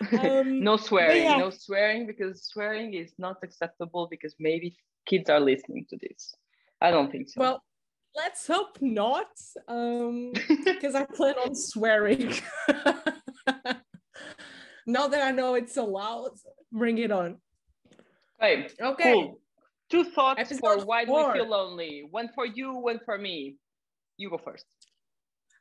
Um, 0.00 0.64
no 0.64 0.76
swearing 0.76 1.22
yeah. 1.22 1.36
no 1.36 1.50
swearing 1.50 2.06
because 2.06 2.44
swearing 2.44 2.94
is 2.94 3.12
not 3.18 3.36
acceptable 3.42 4.06
because 4.10 4.34
maybe 4.38 4.74
kids 5.06 5.28
are 5.28 5.40
listening 5.40 5.84
to 5.90 5.96
this 6.00 6.34
i 6.80 6.90
don't 6.90 7.10
think 7.12 7.28
so 7.28 7.40
Well, 7.40 7.62
let's 8.16 8.46
hope 8.46 8.78
not, 8.80 9.28
because 9.68 10.94
I 10.94 11.04
plan 11.04 11.34
on 11.38 11.54
swearing. 11.54 12.32
now 14.86 15.06
that 15.08 15.22
I 15.22 15.30
know 15.32 15.54
it's 15.54 15.76
allowed, 15.76 16.32
bring 16.72 16.98
it 16.98 17.10
on. 17.12 17.36
okay 18.42 18.68
Okay. 18.80 19.12
cool 19.12 19.40
two 19.90 20.04
thoughts 20.04 20.48
for 20.58 20.74
Episode 20.74 20.86
why 20.86 21.04
do 21.04 21.12
we 21.12 21.24
feel 21.32 21.48
lonely 21.48 22.06
one 22.10 22.28
for 22.34 22.46
you 22.46 22.72
one 22.74 23.00
for 23.04 23.18
me 23.18 23.56
you 24.16 24.30
go 24.30 24.38
first 24.38 24.64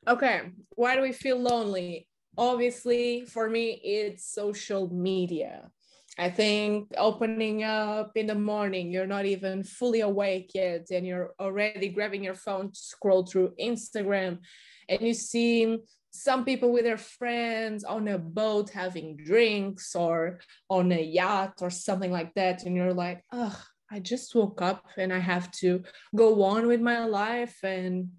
Okay, 0.07 0.51
why 0.75 0.95
do 0.95 1.01
we 1.01 1.11
feel 1.11 1.37
lonely? 1.37 2.07
Obviously, 2.39 3.25
for 3.25 3.49
me, 3.49 3.81
it's 3.83 4.33
social 4.33 4.87
media. 4.93 5.69
I 6.17 6.29
think 6.29 6.87
opening 6.97 7.63
up 7.63 8.11
in 8.15 8.27
the 8.27 8.35
morning, 8.35 8.91
you're 8.91 9.05
not 9.05 9.25
even 9.25 9.63
fully 9.63 9.99
awake 9.99 10.51
yet, 10.55 10.87
and 10.89 11.05
you're 11.05 11.33
already 11.39 11.89
grabbing 11.89 12.23
your 12.23 12.33
phone 12.33 12.71
to 12.71 12.79
scroll 12.79 13.25
through 13.25 13.55
Instagram, 13.59 14.39
and 14.87 15.01
you 15.01 15.13
see 15.13 15.79
some 16.11 16.45
people 16.45 16.71
with 16.71 16.85
their 16.85 16.97
friends 16.97 17.83
on 17.83 18.07
a 18.07 18.17
boat 18.17 18.69
having 18.69 19.17
drinks 19.17 19.93
or 19.93 20.39
on 20.69 20.91
a 20.93 21.01
yacht 21.01 21.55
or 21.61 21.69
something 21.69 22.11
like 22.11 22.33
that, 22.35 22.63
and 22.63 22.73
you're 22.75 22.93
like, 22.93 23.21
oh, 23.33 23.61
I 23.91 23.99
just 23.99 24.33
woke 24.33 24.61
up 24.61 24.85
and 24.97 25.11
I 25.11 25.19
have 25.19 25.51
to 25.63 25.83
go 26.15 26.41
on 26.43 26.67
with 26.67 26.79
my 26.79 27.05
life. 27.05 27.57
And 27.63 28.09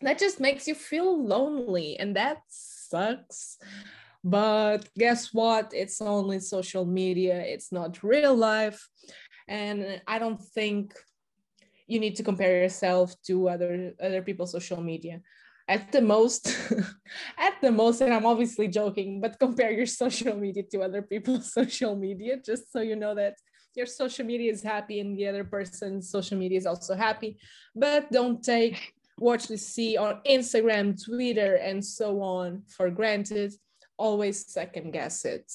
that 0.00 0.18
just 0.18 0.38
makes 0.38 0.68
you 0.68 0.74
feel 0.74 1.24
lonely, 1.24 1.98
and 1.98 2.14
that 2.16 2.38
sucks. 2.94 3.58
But 4.22 4.88
guess 4.96 5.34
what? 5.34 5.72
It's 5.74 6.00
only 6.00 6.40
social 6.40 6.86
media, 6.86 7.36
it's 7.40 7.70
not 7.72 8.02
real 8.02 8.34
life. 8.34 8.80
And 9.48 10.00
I 10.06 10.18
don't 10.18 10.40
think 10.40 10.94
you 11.86 12.00
need 12.00 12.16
to 12.16 12.22
compare 12.22 12.62
yourself 12.62 13.14
to 13.26 13.48
other 13.48 13.92
other 14.00 14.22
people's 14.22 14.52
social 14.52 14.80
media 14.80 15.20
at 15.68 15.92
the 15.92 16.00
most 16.00 16.42
at 17.46 17.54
the 17.60 17.70
most 17.70 18.00
and 18.00 18.12
i'm 18.14 18.24
obviously 18.24 18.68
joking 18.68 19.20
but 19.20 19.38
compare 19.38 19.70
your 19.70 19.86
social 19.86 20.34
media 20.34 20.62
to 20.62 20.80
other 20.80 21.02
people's 21.02 21.52
social 21.58 21.94
media 21.94 22.40
just 22.40 22.72
so 22.72 22.80
you 22.80 22.96
know 22.96 23.14
that 23.14 23.34
your 23.76 23.86
social 23.86 24.24
media 24.24 24.50
is 24.50 24.62
happy 24.62 25.00
and 25.00 25.18
the 25.18 25.28
other 25.28 25.44
person's 25.44 26.08
social 26.08 26.38
media 26.38 26.56
is 26.56 26.64
also 26.64 26.94
happy 26.94 27.36
but 27.76 28.10
don't 28.10 28.42
take 28.42 28.93
what 29.18 29.48
you 29.48 29.56
see 29.56 29.96
on 29.96 30.20
instagram 30.26 31.02
twitter 31.02 31.54
and 31.56 31.84
so 31.84 32.20
on 32.20 32.62
for 32.68 32.90
granted. 32.90 33.52
Always 33.96 34.52
second 34.52 34.90
guess 34.92 35.24
it. 35.24 35.50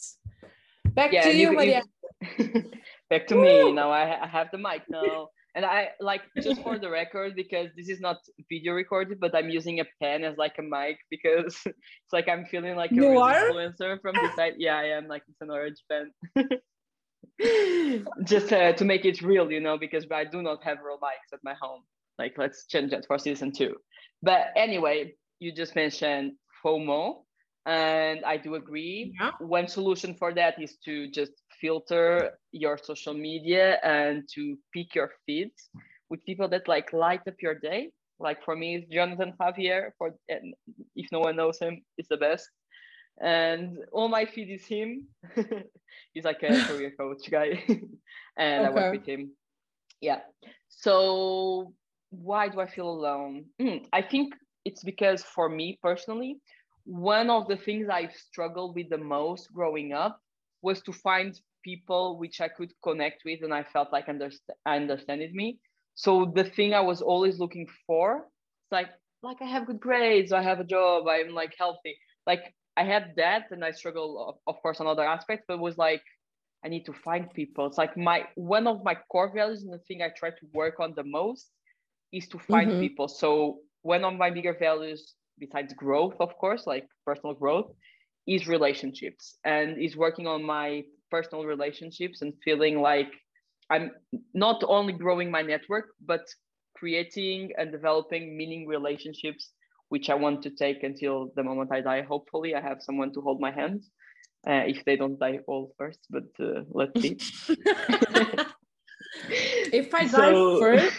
Back 0.85 1.11
yeah, 1.11 1.23
to 1.23 1.35
you, 1.35 1.49
you 1.49 1.55
maria. 1.55 1.83
Back 3.09 3.27
to 3.27 3.35
me. 3.35 3.71
Now 3.71 3.91
I, 3.91 4.23
I 4.23 4.27
have 4.27 4.47
the 4.51 4.57
mic 4.57 4.83
now. 4.89 5.29
And 5.55 5.65
I 5.65 5.89
like 5.99 6.21
just 6.41 6.61
for 6.61 6.77
the 6.77 6.89
record 6.89 7.35
because 7.35 7.69
this 7.75 7.89
is 7.89 7.99
not 7.99 8.17
video 8.49 8.73
recorded, 8.73 9.19
but 9.19 9.35
I'm 9.35 9.49
using 9.49 9.79
a 9.79 9.85
pen 10.01 10.23
as 10.23 10.37
like 10.37 10.55
a 10.59 10.61
mic 10.61 10.99
because 11.09 11.59
it's 11.65 12.13
like 12.13 12.29
I'm 12.29 12.45
feeling 12.45 12.75
like 12.75 12.91
a 12.91 12.95
you 12.95 13.01
influencer 13.01 13.99
from 14.01 14.15
the 14.15 14.31
side. 14.35 14.53
Yeah, 14.57 14.77
I 14.77 14.85
am 14.97 15.07
like 15.07 15.23
it's 15.27 15.41
an 15.41 15.49
orange 15.49 15.83
pen. 15.89 16.11
just 18.23 18.53
uh, 18.53 18.73
to 18.73 18.85
make 18.85 19.05
it 19.05 19.21
real, 19.21 19.51
you 19.51 19.59
know, 19.59 19.77
because 19.77 20.05
I 20.11 20.23
do 20.23 20.41
not 20.41 20.63
have 20.63 20.77
real 20.85 20.99
mics 20.99 21.33
at 21.33 21.39
my 21.43 21.55
home. 21.59 21.81
Like 22.19 22.35
let's 22.37 22.67
change 22.67 22.91
that 22.91 23.07
for 23.07 23.17
season 23.17 23.51
two. 23.53 23.75
But 24.21 24.47
anyway, 24.57 25.13
you 25.39 25.53
just 25.53 25.75
mentioned 25.75 26.33
FOMO, 26.63 27.23
and 27.65 28.25
I 28.25 28.35
do 28.35 28.55
agree. 28.55 29.15
Yeah. 29.19 29.31
One 29.39 29.67
solution 29.67 30.13
for 30.13 30.33
that 30.33 30.61
is 30.61 30.75
to 30.85 31.09
just 31.09 31.31
filter 31.61 32.31
your 32.51 32.77
social 32.77 33.13
media 33.13 33.79
and 33.83 34.27
to 34.35 34.57
pick 34.73 34.95
your 34.95 35.11
feeds 35.25 35.69
with 36.09 36.23
people 36.25 36.49
that 36.49 36.67
like 36.67 36.91
light 36.91 37.21
up 37.27 37.35
your 37.41 37.55
day. 37.55 37.91
Like 38.19 38.43
for 38.43 38.55
me, 38.55 38.75
it's 38.75 38.91
Jonathan 38.93 39.33
Javier. 39.39 39.91
For 39.97 40.11
if 40.27 41.07
no 41.11 41.21
one 41.21 41.37
knows 41.37 41.57
him, 41.59 41.81
it's 41.97 42.09
the 42.09 42.17
best. 42.17 42.49
And 43.21 43.77
all 43.93 44.09
my 44.09 44.25
feed 44.25 44.49
is 44.49 44.65
him. 44.65 45.07
He's 46.13 46.25
like 46.25 46.43
a 46.43 46.63
career 46.67 46.91
coach 46.99 47.29
guy, 47.31 47.63
and 48.37 48.67
okay. 48.67 48.67
I 48.67 48.69
work 48.69 48.93
with 48.93 49.05
him. 49.05 49.31
Yeah. 50.01 50.19
So 50.69 51.73
why 52.11 52.49
do 52.49 52.59
I 52.59 52.67
feel 52.67 52.89
alone? 52.89 53.45
Mm, 53.61 53.85
I 53.93 54.01
think 54.01 54.33
it's 54.65 54.83
because 54.83 55.23
for 55.23 55.49
me 55.49 55.79
personally, 55.81 56.37
one 56.85 57.29
of 57.29 57.47
the 57.47 57.57
things 57.57 57.87
I've 57.89 58.13
struggled 58.13 58.75
with 58.75 58.89
the 58.89 58.97
most 58.97 59.51
growing 59.53 59.93
up 59.93 60.19
was 60.61 60.81
to 60.81 60.91
find 60.91 61.39
people 61.63 62.17
which 62.17 62.41
I 62.41 62.47
could 62.47 62.71
connect 62.83 63.23
with 63.25 63.43
and 63.43 63.53
I 63.53 63.63
felt 63.63 63.91
like 63.91 64.07
underst- 64.07 64.49
understood 64.65 65.33
me. 65.33 65.59
So 65.95 66.31
the 66.33 66.43
thing 66.43 66.73
I 66.73 66.81
was 66.81 67.01
always 67.01 67.39
looking 67.39 67.67
for, 67.85 68.17
it's 68.63 68.71
like 68.71 68.89
like 69.21 69.41
I 69.41 69.45
have 69.45 69.67
good 69.67 69.81
grades, 69.81 70.31
I 70.31 70.41
have 70.41 70.59
a 70.61 70.63
job, 70.63 71.07
I'm 71.07 71.33
like 71.33 71.53
healthy. 71.57 71.97
Like 72.25 72.53
I 72.77 72.83
had 72.83 73.13
that 73.17 73.51
and 73.51 73.63
I 73.63 73.71
struggle 73.71 74.39
of 74.47 74.61
course 74.61 74.79
on 74.79 74.87
other 74.87 75.03
aspects, 75.05 75.45
but 75.47 75.55
it 75.55 75.59
was 75.59 75.77
like 75.77 76.03
I 76.63 76.69
need 76.69 76.85
to 76.85 76.93
find 76.93 77.31
people. 77.33 77.67
It's 77.67 77.77
like 77.77 77.97
my 77.97 78.27
one 78.35 78.67
of 78.67 78.83
my 78.83 78.95
core 79.11 79.31
values 79.33 79.63
and 79.63 79.73
the 79.73 79.79
thing 79.87 80.01
I 80.01 80.09
try 80.09 80.29
to 80.31 80.45
work 80.53 80.79
on 80.79 80.93
the 80.95 81.03
most 81.03 81.51
is 82.11 82.27
to 82.29 82.39
find 82.39 82.71
mm-hmm. 82.71 82.81
people. 82.81 83.07
So 83.07 83.59
one 83.81 84.03
of 84.03 84.15
my 84.15 84.29
bigger 84.29 84.55
values 84.57 85.15
besides 85.39 85.73
growth, 85.73 86.15
of 86.19 86.37
course, 86.37 86.67
like 86.67 86.85
personal 87.05 87.33
growth, 87.33 87.71
is 88.27 88.47
relationships 88.47 89.37
and 89.43 89.81
is 89.81 89.95
working 89.95 90.27
on 90.27 90.43
my 90.43 90.83
personal 91.09 91.45
relationships 91.45 92.21
and 92.21 92.33
feeling 92.43 92.81
like 92.81 93.11
I'm 93.71 93.91
not 94.33 94.63
only 94.67 94.93
growing 94.93 95.31
my 95.31 95.41
network, 95.41 95.85
but 96.05 96.25
creating 96.75 97.51
and 97.57 97.71
developing 97.71 98.37
meaning 98.37 98.67
relationships, 98.67 99.51
which 99.89 100.09
I 100.09 100.15
want 100.15 100.43
to 100.43 100.49
take 100.49 100.83
until 100.83 101.31
the 101.35 101.43
moment 101.43 101.71
I 101.71 101.81
die. 101.81 102.01
Hopefully, 102.01 102.55
I 102.55 102.61
have 102.61 102.81
someone 102.81 103.13
to 103.13 103.21
hold 103.21 103.39
my 103.39 103.51
hand. 103.51 103.83
Uh, 104.47 104.63
if 104.65 104.85
they 104.85 104.95
don't 104.95 105.19
die 105.19 105.39
all 105.47 105.73
first, 105.77 105.99
but 106.09 106.23
uh, 106.39 106.61
let's 106.69 107.01
see. 107.01 107.17
if 109.73 109.93
I 109.93 110.07
so... 110.07 110.17
die 110.17 110.59
first, 110.59 110.95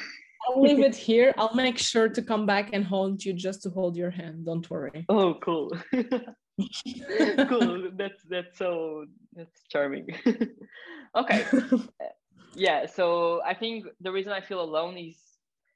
I'll 0.51 0.63
leave 0.63 0.81
it 0.81 0.97
here. 0.97 1.33
I'll 1.39 1.55
make 1.55 1.79
sure 1.79 2.09
to 2.09 2.23
come 2.23 2.45
back 2.45 2.71
and 2.73 2.85
hold 2.85 3.25
you 3.25 3.33
just 3.33 3.63
to 3.63 3.71
hold 3.71 3.97
your 3.97 4.11
hand. 4.11 4.47
Don't 4.47 4.69
worry. 4.69 5.07
Oh, 5.09 5.35
cool. 5.35 5.77
cool. 7.49 7.91
That's 7.97 8.23
that's 8.29 8.59
so 8.59 9.07
that's 9.35 9.63
charming. 9.71 10.09
okay. 11.17 11.47
yeah. 12.55 12.87
So 12.87 13.43
I 13.47 13.55
think 13.55 13.87
the 14.01 14.13
reason 14.13 14.33
I 14.33 14.41
feel 14.41 14.61
alone 14.61 14.99
is, 14.99 15.17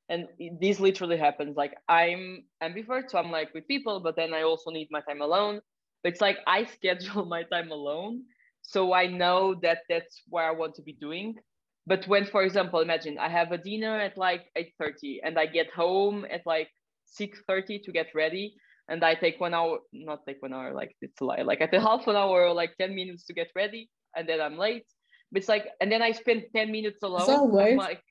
and 0.08 0.28
this 0.60 0.80
literally 0.80 1.16
happens. 1.16 1.56
Like 1.56 1.76
I'm 1.88 2.44
ambivert, 2.62 3.10
so 3.10 3.18
I'm 3.18 3.30
like 3.30 3.54
with 3.54 3.68
people, 3.68 4.00
but 4.00 4.16
then 4.16 4.34
I 4.34 4.42
also 4.42 4.70
need 4.70 4.88
my 4.90 5.00
time 5.00 5.22
alone. 5.22 5.60
But 6.02 6.12
it's 6.12 6.20
like 6.20 6.38
I 6.46 6.64
schedule 6.64 7.24
my 7.24 7.44
time 7.44 7.70
alone, 7.70 8.24
so 8.62 8.92
I 8.92 9.06
know 9.06 9.54
that 9.62 9.78
that's 9.88 10.22
where 10.28 10.46
I 10.46 10.50
want 10.50 10.74
to 10.76 10.82
be 10.82 10.92
doing. 10.92 11.36
But 11.86 12.06
when, 12.08 12.24
for 12.24 12.42
example, 12.42 12.80
imagine 12.80 13.18
I 13.18 13.28
have 13.28 13.52
a 13.52 13.58
dinner 13.58 14.00
at 14.00 14.16
like 14.16 14.44
8:30 14.56 15.20
and 15.22 15.38
I 15.38 15.46
get 15.46 15.70
home 15.70 16.24
at 16.30 16.42
like 16.46 16.70
6:30 17.06 17.82
to 17.84 17.92
get 17.92 18.08
ready 18.14 18.54
and 18.88 19.02
I 19.04 19.14
take 19.14 19.40
one 19.40 19.54
hour, 19.54 19.78
not 19.92 20.26
take 20.26 20.42
one 20.42 20.52
hour, 20.52 20.74
like 20.74 20.94
it's 21.00 21.20
a 21.20 21.24
lie. 21.24 21.42
Like 21.42 21.60
at 21.60 21.70
take 21.70 21.80
half 21.80 22.06
an 22.06 22.16
hour 22.16 22.46
or 22.46 22.52
like 22.52 22.76
10 22.78 22.94
minutes 22.94 23.24
to 23.26 23.34
get 23.34 23.48
ready, 23.56 23.88
and 24.14 24.28
then 24.28 24.40
I'm 24.40 24.58
late. 24.58 24.86
But 25.32 25.40
it's 25.40 25.48
like, 25.48 25.66
and 25.80 25.90
then 25.90 26.02
I 26.02 26.12
spend 26.12 26.44
10 26.54 26.70
minutes 26.70 27.02
alone. 27.02 27.26
So 27.26 27.58
I'm 27.58 27.76
like, 27.76 28.02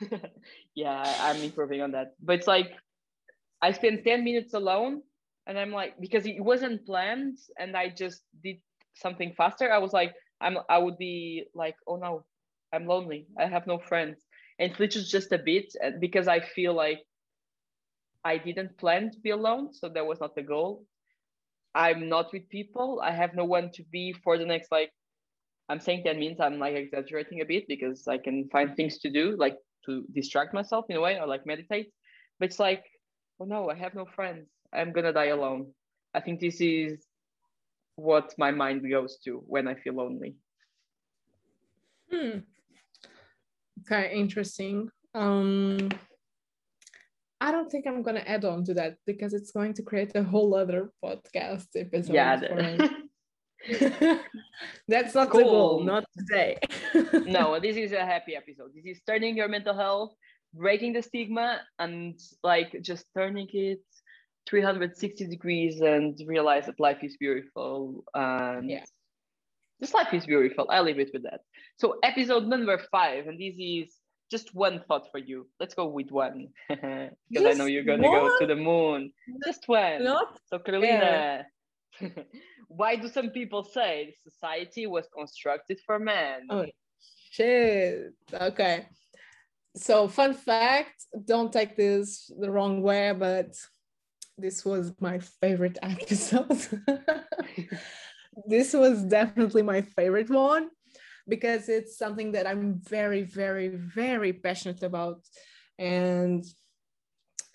yeah, 0.74 1.02
I'm 1.20 1.36
improving 1.42 1.82
on 1.82 1.92
that. 1.92 2.14
But 2.20 2.36
it's 2.36 2.46
like, 2.46 2.72
I 3.62 3.72
spend 3.72 4.04
10 4.04 4.24
minutes 4.24 4.54
alone, 4.54 5.02
and 5.46 5.58
I'm 5.58 5.72
like, 5.72 6.00
because 6.00 6.26
it 6.26 6.40
wasn't 6.40 6.86
planned, 6.86 7.38
and 7.58 7.76
I 7.76 7.90
just 7.90 8.22
did 8.42 8.56
something 8.94 9.34
faster. 9.36 9.70
I 9.70 9.78
was 9.78 9.92
like, 9.92 10.14
I'm, 10.40 10.58
I 10.68 10.78
would 10.78 10.98
be 10.98 11.44
like, 11.54 11.76
oh 11.86 11.96
no, 11.96 12.24
I'm 12.72 12.86
lonely. 12.86 13.26
I 13.38 13.46
have 13.46 13.66
no 13.66 13.78
friends. 13.78 14.18
And 14.58 14.70
it's 14.70 14.80
literally 14.80 15.06
just 15.06 15.32
a 15.32 15.38
bit 15.38 15.74
because 16.00 16.28
I 16.28 16.40
feel 16.40 16.74
like 16.74 17.00
I 18.24 18.38
didn't 18.38 18.76
plan 18.78 19.10
to 19.12 19.20
be 19.20 19.30
alone, 19.30 19.72
so 19.72 19.88
that 19.88 20.04
was 20.04 20.20
not 20.20 20.34
the 20.34 20.42
goal. 20.42 20.84
I'm 21.74 22.08
not 22.08 22.32
with 22.32 22.48
people. 22.48 23.00
I 23.04 23.12
have 23.12 23.34
no 23.34 23.44
one 23.44 23.70
to 23.74 23.84
be 23.84 24.12
for 24.24 24.38
the 24.38 24.46
next 24.46 24.72
like. 24.72 24.90
I'm 25.68 25.80
saying 25.80 26.04
10 26.04 26.18
minutes. 26.18 26.40
I'm 26.40 26.58
like 26.58 26.74
exaggerating 26.74 27.40
a 27.40 27.44
bit 27.44 27.66
because 27.68 28.06
I 28.08 28.18
can 28.18 28.48
find 28.50 28.74
things 28.74 28.98
to 28.98 29.10
do, 29.10 29.36
like 29.36 29.56
to 29.84 30.04
distract 30.14 30.54
myself 30.54 30.86
in 30.88 30.96
a 30.96 31.00
way 31.00 31.18
or 31.20 31.26
like 31.26 31.44
meditate. 31.44 31.92
But 32.38 32.46
it's 32.46 32.58
like, 32.58 32.84
oh 33.40 33.44
no, 33.44 33.68
I 33.68 33.74
have 33.74 33.94
no 33.94 34.06
friends. 34.06 34.48
I'm 34.72 34.92
gonna 34.92 35.12
die 35.12 35.26
alone. 35.26 35.72
I 36.14 36.20
think 36.20 36.40
this 36.40 36.60
is 36.60 37.04
what 37.96 38.34
my 38.38 38.50
mind 38.50 38.88
goes 38.88 39.18
to 39.24 39.42
when 39.46 39.68
I 39.68 39.74
feel 39.74 39.94
lonely. 39.94 40.36
Hmm. 42.12 42.38
Okay, 43.80 44.12
interesting. 44.14 44.88
Um, 45.14 45.90
I 47.40 47.52
don't 47.52 47.70
think 47.70 47.86
I'm 47.86 48.02
gonna 48.02 48.24
add 48.26 48.44
on 48.44 48.64
to 48.64 48.74
that 48.74 48.96
because 49.06 49.34
it's 49.34 49.50
going 49.50 49.74
to 49.74 49.82
create 49.82 50.12
a 50.14 50.22
whole 50.22 50.54
other 50.54 50.90
podcast 51.04 51.66
episode. 51.76 52.14
Yeah. 52.14 52.88
That's 54.88 55.14
not 55.14 55.30
cool. 55.30 55.40
the 55.40 55.44
goal, 55.44 55.84
not 55.84 56.04
today. 56.16 56.58
no, 57.26 57.58
this 57.60 57.76
is 57.76 57.92
a 57.92 58.04
happy 58.04 58.36
episode. 58.36 58.70
This 58.74 58.84
is 58.84 59.00
turning 59.06 59.36
your 59.36 59.48
mental 59.48 59.74
health, 59.74 60.14
breaking 60.54 60.92
the 60.92 61.02
stigma, 61.02 61.60
and 61.78 62.18
like 62.42 62.76
just 62.82 63.06
turning 63.14 63.48
it 63.52 63.80
360 64.48 65.26
degrees 65.26 65.80
and 65.80 66.18
realize 66.26 66.66
that 66.66 66.78
life 66.78 67.02
is 67.02 67.16
beautiful. 67.16 68.04
And 68.14 68.70
yeah. 68.70 68.84
this 69.80 69.92
life 69.92 70.14
is 70.14 70.26
beautiful. 70.26 70.66
I 70.70 70.80
leave 70.80 71.00
it 71.00 71.10
with 71.12 71.24
that. 71.24 71.40
So 71.78 71.98
episode 72.02 72.46
number 72.46 72.78
five, 72.90 73.26
and 73.26 73.38
this 73.38 73.54
is 73.58 73.96
just 74.30 74.54
one 74.54 74.82
thought 74.88 75.10
for 75.10 75.18
you. 75.18 75.46
Let's 75.60 75.74
go 75.74 75.86
with 75.86 76.10
one 76.10 76.48
because 76.68 77.10
I 77.34 77.52
know 77.52 77.66
you're 77.66 77.84
gonna 77.84 78.08
one? 78.08 78.20
go 78.20 78.38
to 78.38 78.46
the 78.46 78.56
moon. 78.56 79.12
Just 79.44 79.68
one. 79.68 80.02
Not 80.04 80.38
So 80.46 80.58
Carolina, 80.58 81.44
why 82.68 82.96
do 82.96 83.08
some 83.08 83.28
people 83.30 83.62
say 83.62 84.14
society 84.22 84.86
was 84.86 85.06
constructed 85.14 85.78
for 85.84 85.98
men? 85.98 86.46
Oh, 86.48 86.64
shit. 87.30 88.14
Okay. 88.32 88.86
So, 89.76 90.08
fun 90.08 90.32
fact 90.32 91.04
don't 91.26 91.52
take 91.52 91.76
this 91.76 92.30
the 92.40 92.50
wrong 92.50 92.80
way, 92.80 93.12
but 93.12 93.54
this 94.38 94.64
was 94.64 94.94
my 94.98 95.18
favorite 95.18 95.78
episode. 95.82 96.82
this 98.46 98.72
was 98.72 99.02
definitely 99.02 99.60
my 99.60 99.82
favorite 99.82 100.30
one 100.30 100.70
because 101.28 101.68
it's 101.68 101.98
something 101.98 102.32
that 102.32 102.46
I'm 102.46 102.80
very, 102.88 103.22
very, 103.22 103.68
very 103.68 104.32
passionate 104.32 104.82
about. 104.82 105.20
And 105.78 106.44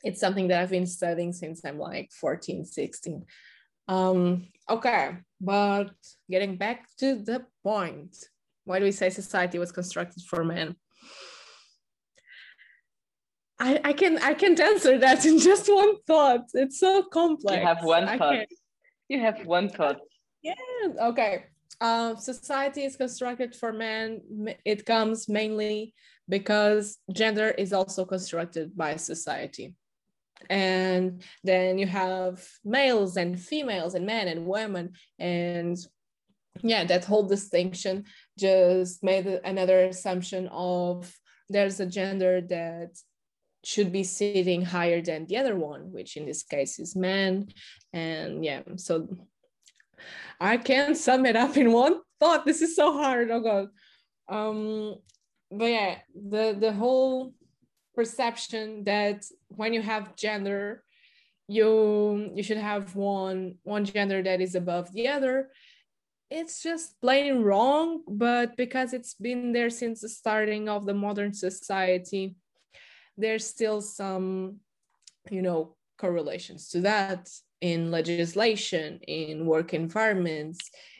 it's 0.03 0.19
something 0.19 0.47
that 0.49 0.61
I've 0.61 0.69
been 0.69 0.87
studying 0.87 1.33
since 1.33 1.63
I'm 1.63 1.77
like 1.77 2.11
14, 2.11 2.65
16. 2.65 3.25
Um, 3.87 4.47
okay, 4.69 5.17
but 5.39 5.91
getting 6.29 6.57
back 6.57 6.85
to 6.99 7.15
the 7.15 7.45
point, 7.63 8.15
why 8.65 8.79
do 8.79 8.85
we 8.85 8.91
say 8.91 9.09
society 9.09 9.59
was 9.59 9.71
constructed 9.71 10.23
for 10.23 10.43
men? 10.43 10.75
I, 13.59 13.79
I 13.83 13.93
can 13.93 14.17
I 14.17 14.33
can't 14.33 14.59
answer 14.59 14.97
that 14.97 15.23
in 15.29 15.39
just 15.39 15.67
one 15.71 16.01
thought. 16.07 16.45
It's 16.53 16.79
so 16.79 17.03
complex. 17.03 17.59
You 17.59 17.67
have 17.67 17.83
one 17.83 18.05
I 18.05 18.17
thought. 18.17 18.45
You 19.07 19.19
have 19.19 19.45
one 19.45 19.69
thought. 19.69 19.99
Yeah. 20.41 20.55
Okay 20.99 21.45
um, 21.79 22.17
society 22.17 22.83
is 22.83 22.95
constructed 22.95 23.55
for 23.55 23.71
men 23.71 24.21
it 24.65 24.85
comes 24.85 25.29
mainly 25.29 25.93
because 26.27 26.97
gender 27.11 27.49
is 27.49 27.73
also 27.73 28.05
constructed 28.05 28.75
by 28.75 28.95
society. 28.95 29.75
And 30.49 31.23
then 31.43 31.77
you 31.77 31.85
have 31.87 32.43
males 32.65 33.15
and 33.17 33.39
females 33.39 33.93
and 33.93 34.05
men 34.05 34.27
and 34.27 34.47
women. 34.47 34.93
And 35.19 35.77
yeah 36.61 36.83
that 36.83 37.05
whole 37.05 37.23
distinction 37.23 38.05
just 38.37 39.03
made 39.03 39.25
another 39.43 39.85
assumption 39.85 40.47
of 40.51 41.13
there's 41.49 41.79
a 41.79 41.85
gender 41.85 42.41
that 42.41 42.89
should 43.63 43.91
be 43.91 44.03
sitting 44.03 44.63
higher 44.63 45.01
than 45.01 45.25
the 45.27 45.37
other 45.37 45.55
one 45.55 45.91
which 45.91 46.17
in 46.17 46.25
this 46.25 46.43
case 46.43 46.79
is 46.79 46.95
men 46.95 47.47
and 47.93 48.43
yeah 48.43 48.61
so 48.75 49.07
I 50.39 50.57
can't 50.57 50.97
sum 50.97 51.25
it 51.25 51.35
up 51.35 51.57
in 51.57 51.71
one 51.71 52.01
thought. 52.19 52.45
This 52.45 52.61
is 52.61 52.75
so 52.75 52.93
hard. 52.93 53.29
Oh 53.31 53.39
god. 53.39 53.67
Um, 54.27 54.95
but 55.51 55.65
yeah, 55.65 55.97
the 56.15 56.55
the 56.57 56.73
whole 56.73 57.33
perception 57.95 58.83
that 58.85 59.25
when 59.49 59.73
you 59.73 59.81
have 59.81 60.15
gender, 60.15 60.83
you 61.47 62.31
you 62.33 62.43
should 62.43 62.57
have 62.57 62.95
one 62.95 63.55
one 63.63 63.85
gender 63.85 64.23
that 64.23 64.41
is 64.41 64.55
above 64.55 64.91
the 64.93 65.07
other. 65.09 65.49
It's 66.29 66.63
just 66.63 66.99
plain 67.01 67.41
wrong, 67.41 68.03
but 68.07 68.55
because 68.55 68.93
it's 68.93 69.15
been 69.15 69.51
there 69.51 69.69
since 69.69 69.99
the 69.99 70.07
starting 70.07 70.69
of 70.69 70.85
the 70.85 70.93
modern 70.93 71.33
society, 71.33 72.37
there's 73.17 73.45
still 73.45 73.81
some, 73.81 74.61
you 75.29 75.41
know, 75.41 75.75
correlations 75.97 76.69
to 76.69 76.81
that 76.81 77.29
in 77.61 77.91
legislation, 77.91 78.99
in 79.07 79.45
work 79.45 79.73
environments, 79.73 80.59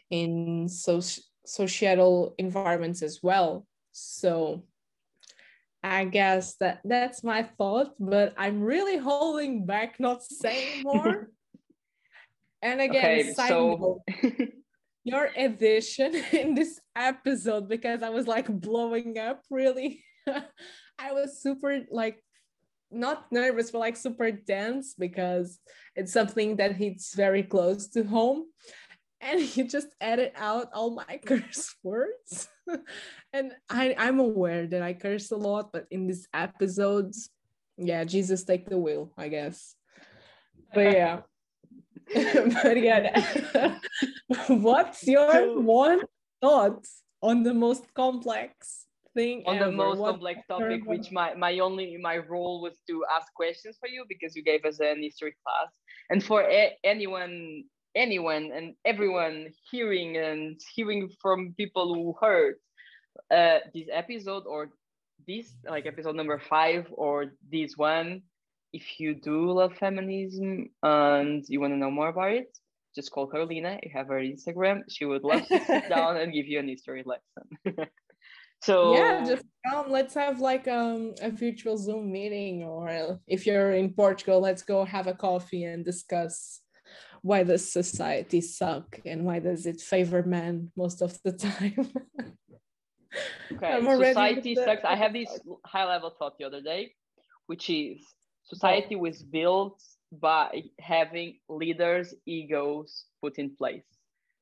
in 0.09 0.67
soci- 0.67 1.21
societal 1.45 2.35
environments 2.37 3.01
as 3.01 3.19
well. 3.23 3.65
So 3.91 4.63
I 5.83 6.05
guess 6.05 6.55
that 6.57 6.81
that's 6.85 7.23
my 7.23 7.43
thought, 7.43 7.93
but 7.99 8.33
I'm 8.37 8.61
really 8.61 8.97
holding 8.97 9.65
back 9.65 9.99
not 9.99 10.23
saying 10.23 10.83
more. 10.83 11.29
and 12.61 12.79
again, 12.81 13.19
Okay, 13.21 13.33
so- 13.33 14.01
note, 14.21 14.49
your 15.03 15.29
addition 15.35 16.13
in 16.31 16.53
this 16.53 16.79
episode 16.95 17.67
because 17.67 18.03
I 18.03 18.09
was 18.09 18.27
like 18.27 18.47
blowing 18.47 19.17
up 19.17 19.41
really. 19.49 20.03
I 20.99 21.13
was 21.13 21.41
super 21.41 21.79
like 21.89 22.23
not 22.91 23.31
nervous, 23.31 23.71
but 23.71 23.79
like 23.79 23.95
super 23.95 24.31
dense 24.31 24.93
because 24.97 25.59
it's 25.95 26.13
something 26.13 26.57
that 26.57 26.75
hits 26.75 27.15
very 27.15 27.43
close 27.43 27.87
to 27.89 28.03
home. 28.03 28.45
And 29.21 29.39
you 29.55 29.67
just 29.67 29.87
edit 29.99 30.33
out 30.35 30.69
all 30.73 30.91
my 30.91 31.19
curse 31.25 31.75
words. 31.83 32.49
and 33.33 33.53
I, 33.69 33.95
I'm 33.97 34.19
aware 34.19 34.67
that 34.67 34.81
I 34.81 34.93
curse 34.93 35.31
a 35.31 35.37
lot, 35.37 35.71
but 35.71 35.87
in 35.91 36.07
these 36.07 36.27
episodes, 36.33 37.29
yeah, 37.77 38.03
Jesus 38.03 38.43
take 38.43 38.69
the 38.69 38.77
wheel, 38.77 39.11
I 39.17 39.27
guess. 39.29 39.75
But 40.73 40.93
yeah. 40.93 41.19
but 42.63 42.81
yeah, 42.81 43.77
what's 44.47 45.07
your 45.07 45.61
one 45.61 46.01
thought 46.41 46.85
on 47.21 47.43
the 47.43 47.53
most 47.53 47.93
complex 47.93 48.85
thing 49.13 49.43
on 49.45 49.59
the 49.59 49.71
most 49.71 49.99
What- 49.99 50.11
complex 50.11 50.45
topic, 50.47 50.81
ever. 50.81 50.89
which 50.89 51.11
my, 51.11 51.33
my 51.35 51.59
only 51.59 51.97
my 51.97 52.17
role 52.17 52.61
was 52.61 52.79
to 52.89 53.03
ask 53.15 53.33
questions 53.33 53.77
for 53.79 53.87
you 53.89 54.05
because 54.07 54.35
you 54.35 54.43
gave 54.43 54.65
us 54.65 54.79
an 54.79 55.01
history 55.01 55.35
class, 55.43 55.71
and 56.09 56.23
for 56.23 56.41
a- 56.43 56.77
anyone 56.83 57.63
anyone 57.95 58.51
and 58.53 58.75
everyone 58.85 59.47
hearing 59.69 60.15
and 60.17 60.59
hearing 60.75 61.09
from 61.21 61.53
people 61.57 61.93
who 61.93 62.15
heard 62.21 62.55
uh, 63.31 63.59
this 63.73 63.87
episode 63.91 64.43
or 64.47 64.69
this 65.27 65.53
like 65.69 65.85
episode 65.85 66.15
number 66.15 66.39
five 66.39 66.87
or 66.91 67.33
this 67.51 67.75
one, 67.77 68.21
if 68.73 68.99
you 68.99 69.13
do 69.13 69.51
love 69.51 69.73
feminism 69.77 70.69
and 70.83 71.43
you 71.49 71.59
want 71.59 71.73
to 71.73 71.77
know 71.77 71.91
more 71.91 72.09
about 72.09 72.31
it, 72.31 72.57
just 72.95 73.11
call 73.11 73.27
Carolina. 73.27 73.77
You 73.83 73.91
have 73.93 74.07
her 74.07 74.19
Instagram. 74.21 74.83
She 74.89 75.05
would 75.05 75.23
love 75.23 75.45
to 75.47 75.59
sit 75.65 75.89
down 75.95 76.17
and 76.17 76.33
give 76.33 76.47
you 76.47 76.59
an 76.59 76.67
history 76.69 77.03
lesson. 77.05 77.87
so 78.61 78.93
yeah 78.93 79.23
just 79.25 79.43
come 79.67 79.91
let's 79.91 80.13
have 80.13 80.39
like 80.39 80.67
um 80.67 81.13
a 81.21 81.29
virtual 81.29 81.77
zoom 81.77 82.11
meeting 82.11 82.63
or 82.63 83.19
if 83.27 83.45
you're 83.45 83.71
in 83.73 83.93
portugal 83.93 84.39
let's 84.39 84.63
go 84.63 84.83
have 84.83 85.07
a 85.07 85.13
coffee 85.13 85.63
and 85.63 85.85
discuss 85.85 86.61
why 87.21 87.43
does 87.43 87.71
society 87.71 88.41
suck 88.41 88.99
and 89.05 89.23
why 89.23 89.39
does 89.39 89.65
it 89.65 89.79
favor 89.79 90.23
men 90.23 90.71
most 90.75 91.01
of 91.01 91.17
the 91.23 91.31
time 91.49 91.91
Okay, 93.53 93.81
society 93.81 94.55
sucks. 94.55 94.83
I 94.83 94.95
have 94.95 95.13
this 95.13 95.39
high 95.65 95.85
level 95.85 96.11
thought 96.17 96.37
the 96.37 96.45
other 96.45 96.61
day, 96.61 96.93
which 97.47 97.69
is 97.69 98.01
society 98.43 98.95
was 98.95 99.21
built 99.21 99.81
by 100.11 100.63
having 100.79 101.39
leaders' 101.49 102.13
egos 102.25 103.05
put 103.21 103.37
in 103.37 103.55
place. 103.55 103.83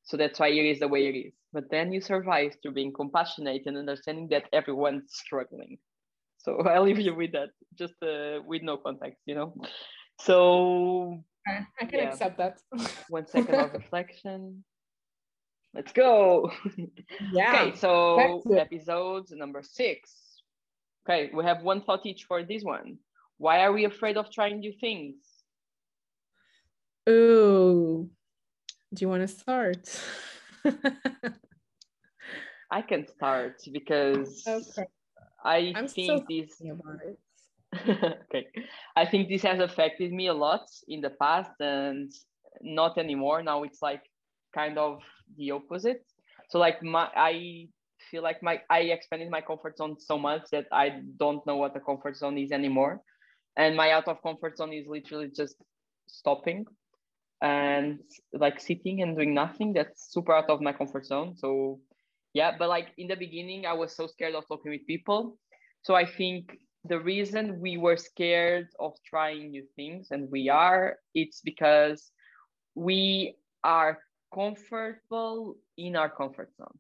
So 0.04 0.18
that's 0.18 0.40
why 0.40 0.50
it 0.50 0.66
is 0.66 0.80
the 0.80 0.88
way 0.88 1.08
it 1.08 1.18
is. 1.18 1.34
But 1.52 1.70
then 1.72 1.92
you 1.92 2.02
survive 2.02 2.56
through 2.62 2.74
being 2.74 2.94
compassionate 2.94 3.64
and 3.66 3.78
understanding 3.78 4.28
that 4.30 4.46
everyone's 4.54 5.12
struggling. 5.14 5.78
So 6.38 6.60
I'll 6.68 6.84
leave 6.84 7.00
you 7.00 7.16
with 7.16 7.32
that, 7.34 7.50
just 7.76 7.96
uh, 8.04 8.42
with 8.46 8.62
no 8.62 8.78
context, 8.78 9.22
you 9.26 9.36
know. 9.36 9.54
So 10.22 11.24
i 11.48 11.86
can 11.86 12.00
Yeah. 12.00 12.10
accept 12.12 12.38
that 12.38 12.60
one 13.10 13.26
second 13.28 13.56
of 13.56 13.74
reflection. 13.74 14.64
Let's 15.74 15.92
go. 15.94 16.52
yeah 17.34 17.54
Okay, 17.54 17.76
so 17.78 18.16
back 18.18 18.32
to 18.44 18.54
it. 18.54 18.60
episode 18.74 19.26
number 19.32 19.62
six. 19.64 20.42
Okay, 21.08 21.30
we 21.34 21.44
have 21.46 21.64
one 21.64 21.82
thought 21.82 22.06
each 22.06 22.26
for 22.26 22.44
this 22.44 22.64
one. 22.64 22.98
Why 23.38 23.62
are 23.62 23.72
we 23.72 23.86
afraid 23.86 24.18
of 24.18 24.32
trying 24.32 24.60
new 24.60 24.74
things? 24.80 25.16
Ooh. 27.08 28.10
do 28.94 29.02
you 29.06 29.10
want 29.10 29.22
to 29.22 29.28
start 29.28 30.00
I 32.72 32.82
can 32.82 33.08
start 33.08 33.62
because 33.72 34.44
okay 34.48 34.88
I 35.44 35.74
I'm 35.74 35.88
think 35.88 36.28
this 36.28 36.62
okay. 37.88 38.48
I 38.96 39.06
think 39.06 39.30
this 39.30 39.44
has 39.44 39.60
affected 39.60 40.12
me 40.12 40.28
a 40.28 40.34
lot 40.34 40.68
in 40.88 41.02
the 41.02 41.12
past 41.12 41.52
and 41.60 42.12
not 42.62 42.98
anymore. 42.98 43.44
Now 43.44 43.64
it's 43.64 43.82
like 43.82 44.02
kind 44.54 44.78
of 44.78 45.02
the 45.38 45.52
opposite. 45.52 46.04
So 46.50 46.60
like 46.60 46.82
my 46.82 47.10
I 47.16 47.68
feel 48.10 48.24
like 48.24 48.42
my 48.42 48.62
I 48.70 48.80
expanded 48.82 49.30
my 49.30 49.42
comfort 49.42 49.78
zone 49.78 49.98
so 50.00 50.18
much 50.18 50.44
that 50.52 50.66
I 50.72 51.02
don't 51.18 51.46
know 51.46 51.58
what 51.58 51.74
the 51.74 51.80
comfort 51.80 52.18
zone 52.18 52.38
is 52.38 52.52
anymore. 52.52 53.02
And 53.56 53.76
my 53.76 53.92
out 53.92 54.08
of 54.08 54.22
comfort 54.24 54.58
zone 54.58 54.74
is 54.74 54.88
literally 54.88 55.30
just 55.36 55.56
stopping 56.08 56.66
and 57.42 58.00
like 58.34 58.60
sitting 58.60 59.02
and 59.02 59.16
doing 59.16 59.34
nothing. 59.34 59.74
That's 59.74 60.12
super 60.12 60.34
out 60.34 60.50
of 60.50 60.62
my 60.62 60.74
comfort 60.74 61.06
zone. 61.06 61.36
So 61.38 61.80
yeah, 62.34 62.52
but 62.58 62.70
like 62.70 62.90
in 62.98 63.08
the 63.08 63.16
beginning 63.16 63.66
I 63.66 63.74
was 63.74 63.96
so 63.96 64.08
scared 64.08 64.36
of 64.36 64.48
talking 64.48 64.72
with 64.72 64.86
people. 64.88 65.38
So 65.82 65.96
I 65.96 66.06
think 66.06 66.58
the 66.86 67.00
reason 67.00 67.60
we 67.60 67.78
were 67.78 67.98
scared 67.98 68.68
of 68.80 68.94
trying 69.06 69.52
new 69.52 69.66
things 69.76 70.08
and 70.12 70.30
we 70.32 70.50
are 70.50 70.96
it's 71.14 71.42
because 71.42 72.12
we 72.76 73.36
are 73.64 74.00
comfortable 74.34 75.56
in 75.78 75.96
our 75.96 76.10
comfort 76.10 76.52
zone 76.56 76.78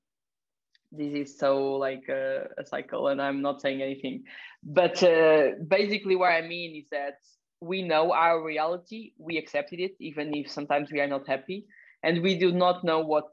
this 0.91 1.13
is 1.13 1.37
so 1.37 1.73
like 1.73 2.07
a, 2.09 2.45
a 2.57 2.65
cycle 2.65 3.09
and 3.09 3.21
i'm 3.21 3.41
not 3.41 3.61
saying 3.61 3.81
anything 3.81 4.23
but 4.63 5.01
uh, 5.03 5.49
basically 5.67 6.15
what 6.15 6.31
i 6.31 6.41
mean 6.41 6.75
is 6.75 6.87
that 6.91 7.15
we 7.61 7.81
know 7.81 8.13
our 8.13 8.43
reality 8.43 9.11
we 9.17 9.37
accepted 9.37 9.79
it 9.79 9.95
even 9.99 10.33
if 10.33 10.49
sometimes 10.49 10.91
we 10.91 10.99
are 10.99 11.07
not 11.07 11.27
happy 11.27 11.65
and 12.03 12.21
we 12.21 12.37
do 12.37 12.51
not 12.51 12.83
know 12.83 12.99
what 12.99 13.25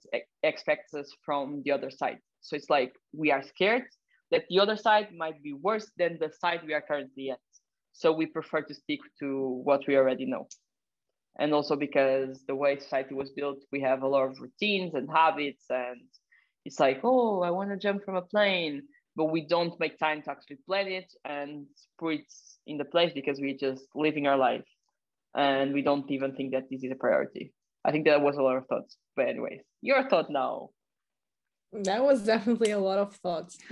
expects 0.43 0.93
us 0.95 1.12
from 1.25 1.62
the 1.65 1.73
other 1.73 1.91
side. 1.91 2.19
So 2.41 2.57
it's 2.57 2.71
like 2.71 2.95
we 3.12 3.31
are 3.31 3.43
scared 3.43 3.85
that 4.31 4.45
the 4.49 4.59
other 4.59 4.77
side 4.77 5.09
might 5.17 5.43
be 5.43 5.53
worse 5.53 5.91
than 5.97 6.19
the 6.19 6.31
side 6.41 6.61
we 6.67 6.75
are 6.75 6.81
currently 6.81 7.31
at. 7.31 7.39
So 7.93 8.12
we 8.12 8.27
prefer 8.27 8.62
to 8.62 8.75
stick 8.75 9.01
to 9.21 9.62
what 9.65 9.87
we 9.87 9.97
already 9.97 10.27
know. 10.27 10.49
And 11.39 11.55
also 11.55 11.77
because 11.77 12.43
the 12.47 12.55
way 12.55 12.79
society 12.79 13.15
was 13.15 13.31
built 13.31 13.59
we 13.71 13.81
have 13.83 14.03
a 14.03 14.09
lot 14.09 14.25
of 14.25 14.41
routines 14.41 14.95
and 14.95 15.09
habits 15.11 15.65
and 15.69 16.01
it's 16.65 16.81
like 16.81 17.01
oh 17.05 17.43
i 17.43 17.51
want 17.51 17.69
to 17.69 17.77
jump 17.77 18.03
from 18.05 18.17
a 18.17 18.23
plane 18.23 18.83
but 19.17 19.27
we 19.27 19.47
don't 19.47 19.79
make 19.81 19.99
time 19.99 20.23
to 20.23 20.31
actually 20.31 20.59
plan 20.67 20.87
it 20.87 21.13
and 21.25 21.67
put 21.99 22.15
it 22.15 22.33
in 22.67 22.77
the 22.77 22.85
place 22.85 23.13
because 23.15 23.41
we're 23.41 23.57
just 23.57 23.85
living 23.95 24.27
our 24.27 24.37
life. 24.37 24.65
And 25.35 25.73
we 25.73 25.83
don't 25.83 26.11
even 26.11 26.35
think 26.35 26.53
that 26.53 26.71
this 26.71 26.85
is 26.85 26.93
a 26.93 26.97
priority. 26.97 27.53
I 27.85 27.93
think 27.93 28.05
that 28.07 28.21
was 28.21 28.37
a 28.37 28.43
lot 28.43 28.57
of 28.57 28.67
thoughts. 28.67 28.97
But 29.17 29.29
anyways 29.29 29.61
your 29.81 30.09
thought 30.09 30.31
now. 30.31 30.71
That 31.73 32.03
was 32.05 32.23
definitely 32.33 32.73
a 32.73 32.79
lot 32.79 32.99
of 32.99 33.17
thoughts. 33.17 33.59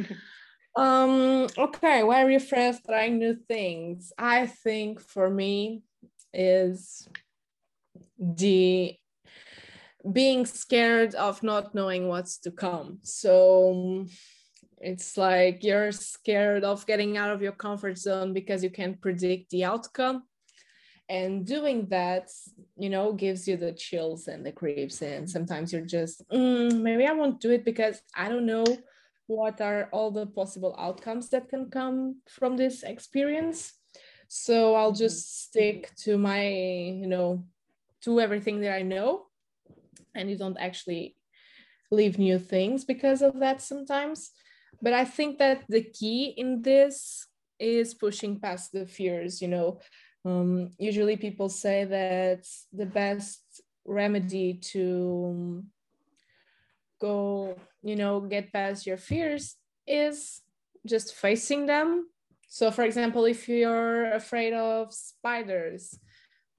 Um 0.76 1.46
okay 1.56 2.02
why 2.02 2.22
refresh 2.22 2.82
trying 2.82 3.20
new 3.20 3.36
things? 3.46 4.12
I 4.18 4.46
think 4.46 5.00
for 5.00 5.30
me 5.30 5.84
is 6.32 7.08
the 8.18 8.96
being 10.12 10.46
scared 10.46 11.14
of 11.14 11.44
not 11.44 11.76
knowing 11.76 12.08
what's 12.08 12.38
to 12.38 12.50
come. 12.50 12.98
So 13.02 14.06
it's 14.78 15.16
like 15.16 15.62
you're 15.62 15.92
scared 15.92 16.64
of 16.64 16.86
getting 16.86 17.16
out 17.16 17.30
of 17.30 17.42
your 17.42 17.52
comfort 17.52 17.98
zone 17.98 18.32
because 18.32 18.62
you 18.62 18.70
can't 18.70 19.00
predict 19.00 19.50
the 19.50 19.64
outcome. 19.64 20.24
And 21.08 21.46
doing 21.46 21.86
that, 21.90 22.30
you 22.78 22.88
know, 22.88 23.12
gives 23.12 23.46
you 23.46 23.58
the 23.58 23.72
chills 23.72 24.26
and 24.26 24.44
the 24.44 24.52
creeps. 24.52 25.02
And 25.02 25.28
sometimes 25.28 25.72
you're 25.72 25.82
just, 25.84 26.26
mm, 26.30 26.80
maybe 26.80 27.06
I 27.06 27.12
won't 27.12 27.40
do 27.40 27.50
it 27.50 27.64
because 27.64 28.00
I 28.16 28.30
don't 28.30 28.46
know 28.46 28.64
what 29.26 29.60
are 29.60 29.88
all 29.92 30.10
the 30.10 30.26
possible 30.26 30.74
outcomes 30.78 31.28
that 31.30 31.48
can 31.48 31.70
come 31.70 32.20
from 32.28 32.56
this 32.56 32.82
experience. 32.82 33.74
So 34.28 34.74
I'll 34.74 34.92
mm-hmm. 34.92 34.98
just 34.98 35.44
stick 35.44 35.94
to 36.04 36.16
my, 36.18 36.48
you 36.48 37.06
know, 37.06 37.44
to 38.02 38.20
everything 38.20 38.60
that 38.60 38.74
I 38.74 38.82
know, 38.82 39.26
and 40.14 40.30
you 40.30 40.36
don't 40.36 40.58
actually 40.58 41.16
leave 41.90 42.18
new 42.18 42.38
things 42.38 42.84
because 42.84 43.22
of 43.22 43.40
that 43.40 43.62
sometimes. 43.62 44.30
But 44.84 44.92
I 44.92 45.06
think 45.06 45.38
that 45.38 45.64
the 45.66 45.80
key 45.80 46.34
in 46.36 46.60
this 46.60 47.26
is 47.58 47.94
pushing 47.94 48.38
past 48.38 48.72
the 48.72 48.84
fears. 48.84 49.40
You 49.40 49.48
know, 49.48 49.80
um, 50.26 50.68
usually 50.78 51.16
people 51.16 51.48
say 51.48 51.86
that 51.86 52.44
the 52.70 52.84
best 52.84 53.40
remedy 53.86 54.60
to 54.72 55.64
go, 57.00 57.56
you 57.82 57.96
know, 57.96 58.20
get 58.20 58.52
past 58.52 58.86
your 58.86 58.98
fears 58.98 59.56
is 59.86 60.42
just 60.86 61.14
facing 61.14 61.64
them. 61.64 62.06
So, 62.48 62.70
for 62.70 62.84
example, 62.84 63.24
if 63.24 63.48
you're 63.48 64.12
afraid 64.12 64.52
of 64.52 64.92
spiders, 64.92 65.98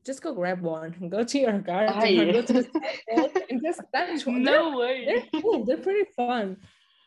just 0.03 0.23
go 0.23 0.33
grab 0.33 0.61
one 0.61 0.95
and 0.99 1.11
go 1.15 1.23
to 1.23 1.38
your 1.38 1.59
garden 1.59 2.33
go 2.33 2.41
to 2.41 2.57
and 3.49 3.61
just 3.63 3.81
touch 3.93 4.25
one. 4.25 4.41
No 4.49 4.71
they're, 4.71 4.79
way. 4.79 5.05
They're 5.05 5.41
cool. 5.41 5.63
They're 5.63 5.77
pretty 5.77 6.09
fun. 6.17 6.57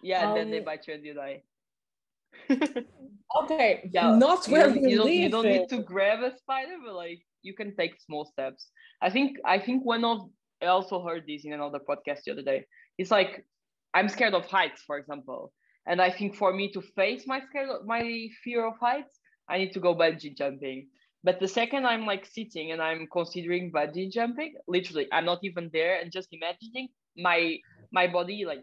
Yeah, 0.03 0.31
um, 0.31 0.35
then 0.35 0.51
they 0.51 0.59
um, 0.59 0.65
bite 0.65 0.87
you 0.87 0.95
and 0.95 1.05
you 1.05 1.15
die. 1.15 1.43
okay, 3.43 3.91
yeah, 3.93 4.17
not 4.17 4.47
where 4.47 4.69
you, 4.69 4.89
you, 4.89 4.97
don't, 4.97 5.13
you 5.13 5.29
don't 5.29 5.47
need 5.47 5.69
to 5.69 5.79
grab 5.79 6.23
a 6.23 6.37
spider, 6.37 6.77
but 6.85 6.95
like 6.95 7.21
you 7.43 7.55
can 7.55 7.75
take 7.77 8.01
small 8.01 8.25
steps. 8.25 8.69
I 9.01 9.11
think 9.11 9.39
I 9.45 9.59
think 9.59 9.85
one 9.85 10.05
of 10.05 10.29
I 10.63 10.67
also 10.67 11.05
heard 11.05 11.25
this 11.27 11.45
in 11.45 11.53
another 11.53 11.79
podcast 11.79 12.25
the 12.25 12.33
other 12.33 12.43
day. 12.43 12.65
It's 12.97 13.11
like 13.11 13.45
I'm 13.95 14.09
scared 14.09 14.35
of 14.35 14.47
heights, 14.47 14.83
for 14.87 14.99
example, 14.99 15.53
and 15.87 16.01
I 16.01 16.11
think 16.11 16.37
for 16.37 16.53
me 16.53 16.71
to 16.73 16.83
face 16.83 17.27
my 17.27 17.41
scare, 17.49 17.69
my 17.85 18.29
fear 18.45 18.67
of 18.67 18.75
heights, 18.79 19.19
I 19.49 19.59
need 19.59 19.73
to 19.73 19.81
go 19.81 19.95
bungee 19.95 20.37
jumping. 20.37 20.89
But 21.25 21.41
the 21.41 21.49
second 21.49 21.87
I'm 21.87 22.07
like 22.07 22.27
sitting 22.27 22.73
and 22.73 22.81
I'm 22.81 23.09
considering 23.13 23.73
bungee 23.73 24.11
jumping, 24.11 24.55
literally, 24.69 25.09
I'm 25.13 25.25
not 25.25 25.41
even 25.43 25.71
there 25.73 26.01
and 26.01 26.13
just 26.13 26.29
imagining 26.33 26.89
my 27.17 27.59
my 27.91 28.07
body 28.07 28.45
like 28.45 28.63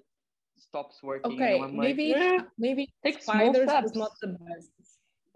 stops 0.58 1.02
working. 1.04 1.34
Okay, 1.34 1.62
maybe 1.72 2.14
like, 2.14 2.22
eh, 2.22 2.40
maybe 2.58 2.94
take 3.04 3.22
spiders 3.22 3.70
is 3.84 3.96
not 3.96 4.12
the 4.22 4.28
best. 4.28 4.70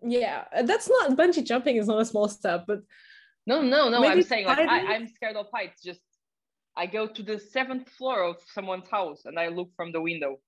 Yeah, 0.01 0.45
that's 0.63 0.89
not 0.89 1.17
bungee 1.17 1.43
jumping 1.43 1.75
is 1.75 1.87
not 1.87 2.01
a 2.01 2.05
small 2.05 2.27
step, 2.29 2.65
but 2.67 2.81
no, 3.45 3.61
no, 3.61 3.89
no. 3.89 4.03
I'm 4.05 4.21
saying 4.21 4.45
like 4.45 4.59
I, 4.59 4.95
I'm 4.95 5.07
scared 5.07 5.35
of 5.35 5.47
heights. 5.53 5.81
Just 5.83 6.01
I 6.77 6.85
go 6.85 7.07
to 7.07 7.23
the 7.23 7.39
seventh 7.39 7.89
floor 7.89 8.23
of 8.23 8.37
someone's 8.53 8.89
house 8.89 9.25
and 9.25 9.37
I 9.37 9.47
look 9.47 9.69
from 9.75 9.91
the 9.91 10.01
window 10.01 10.39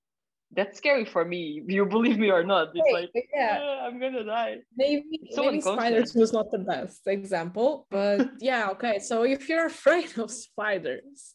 that's 0.54 0.78
scary 0.78 1.06
for 1.06 1.24
me. 1.24 1.64
You 1.68 1.86
believe 1.86 2.20
me 2.20 2.30
or 2.30 2.44
not? 2.44 2.72
It's 2.74 2.94
like 2.94 3.10
yeah, 3.34 3.60
ah, 3.62 3.86
I'm 3.86 4.00
gonna 4.00 4.24
die. 4.24 4.58
Maybe 4.76 5.22
so 5.32 5.46
maybe 5.46 5.62
spiders 5.62 6.14
was 6.14 6.34
not 6.34 6.52
the 6.52 6.60
best 6.60 7.08
example, 7.08 7.88
but 7.90 8.30
yeah, 8.40 8.70
okay. 8.72 9.00
So 9.00 9.24
if 9.24 9.48
you're 9.48 9.66
afraid 9.78 10.18
of 10.18 10.30
spiders, 10.30 11.34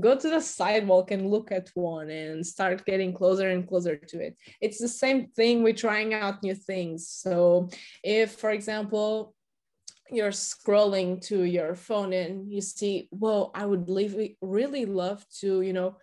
go 0.00 0.16
to 0.16 0.30
the 0.30 0.40
sidewalk 0.40 1.10
and 1.10 1.30
look 1.30 1.52
at 1.52 1.68
one 1.74 2.08
and 2.08 2.46
start 2.46 2.86
getting 2.86 3.12
closer 3.12 3.50
and 3.50 3.68
closer 3.68 3.96
to 3.96 4.20
it. 4.20 4.36
It's 4.60 4.78
the 4.78 4.88
same 4.88 5.28
thing 5.28 5.62
with 5.62 5.76
trying 5.76 6.14
out 6.14 6.42
new 6.42 6.54
things. 6.54 7.08
So 7.08 7.68
if, 8.02 8.32
for 8.32 8.50
example, 8.50 9.34
you're 10.10 10.30
scrolling 10.30 11.20
to 11.26 11.42
your 11.42 11.74
phone 11.74 12.12
and 12.12 12.50
you 12.50 12.60
see, 12.62 13.08
well, 13.10 13.50
I 13.54 13.66
would 13.66 13.90
live, 13.90 14.16
really 14.40 14.86
love 14.86 15.26
to, 15.40 15.62
you 15.62 15.72
know, 15.72 15.96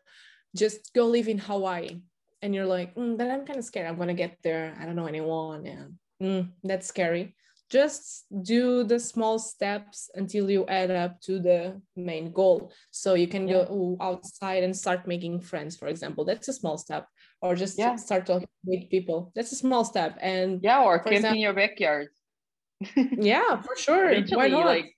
just 0.55 0.93
go 0.93 1.07
live 1.07 1.27
in 1.27 1.39
Hawaii 1.39 2.01
and 2.43 2.53
you're 2.53 2.67
like, 2.67 2.93
mm, 2.95 3.17
but 3.17 3.31
I'm 3.31 3.45
kind 3.45 3.57
of 3.57 3.63
scared. 3.63 3.87
I'm 3.87 3.97
gonna 3.97 4.13
get 4.13 4.37
there. 4.43 4.75
I 4.79 4.85
don't 4.85 4.97
know 4.97 5.07
anyone, 5.07 5.65
and 5.65 5.95
mm, 6.21 6.49
that's 6.61 6.87
scary. 6.87 7.35
Just 7.69 8.25
do 8.43 8.83
the 8.83 8.99
small 8.99 9.39
steps 9.39 10.11
until 10.13 10.51
you 10.51 10.67
add 10.67 10.91
up 10.91 11.21
to 11.21 11.39
the 11.39 11.81
main 11.95 12.31
goal. 12.31 12.71
So 12.91 13.15
you 13.15 13.27
can 13.27 13.47
yeah. 13.47 13.65
go 13.65 13.97
outside 13.99 14.63
and 14.63 14.75
start 14.75 15.07
making 15.07 15.39
friends, 15.39 15.77
for 15.77 15.87
example. 15.87 16.25
That's 16.25 16.49
a 16.49 16.53
small 16.53 16.77
step. 16.77 17.07
Or 17.41 17.55
just 17.55 17.79
yeah. 17.79 17.95
start 17.95 18.27
talking 18.27 18.47
with 18.65 18.91
people. 18.91 19.31
That's 19.33 19.53
a 19.53 19.55
small 19.55 19.85
step. 19.85 20.19
And 20.21 20.59
yeah, 20.61 20.83
or 20.83 20.99
camp 20.99 21.15
example, 21.15 21.37
in 21.37 21.41
your 21.41 21.53
backyard. 21.53 22.09
yeah, 22.95 23.61
for 23.61 23.75
sure. 23.75 24.13
Why 24.35 24.49
not? 24.49 24.65
Like, 24.65 24.93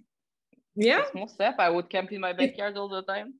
yeah, 0.75 1.05
small 1.11 1.29
step. 1.29 1.55
I 1.59 1.69
would 1.69 1.89
camp 1.89 2.11
in 2.11 2.19
my 2.19 2.33
backyard 2.33 2.75
all 2.75 2.89
the 2.89 3.03
time. 3.03 3.35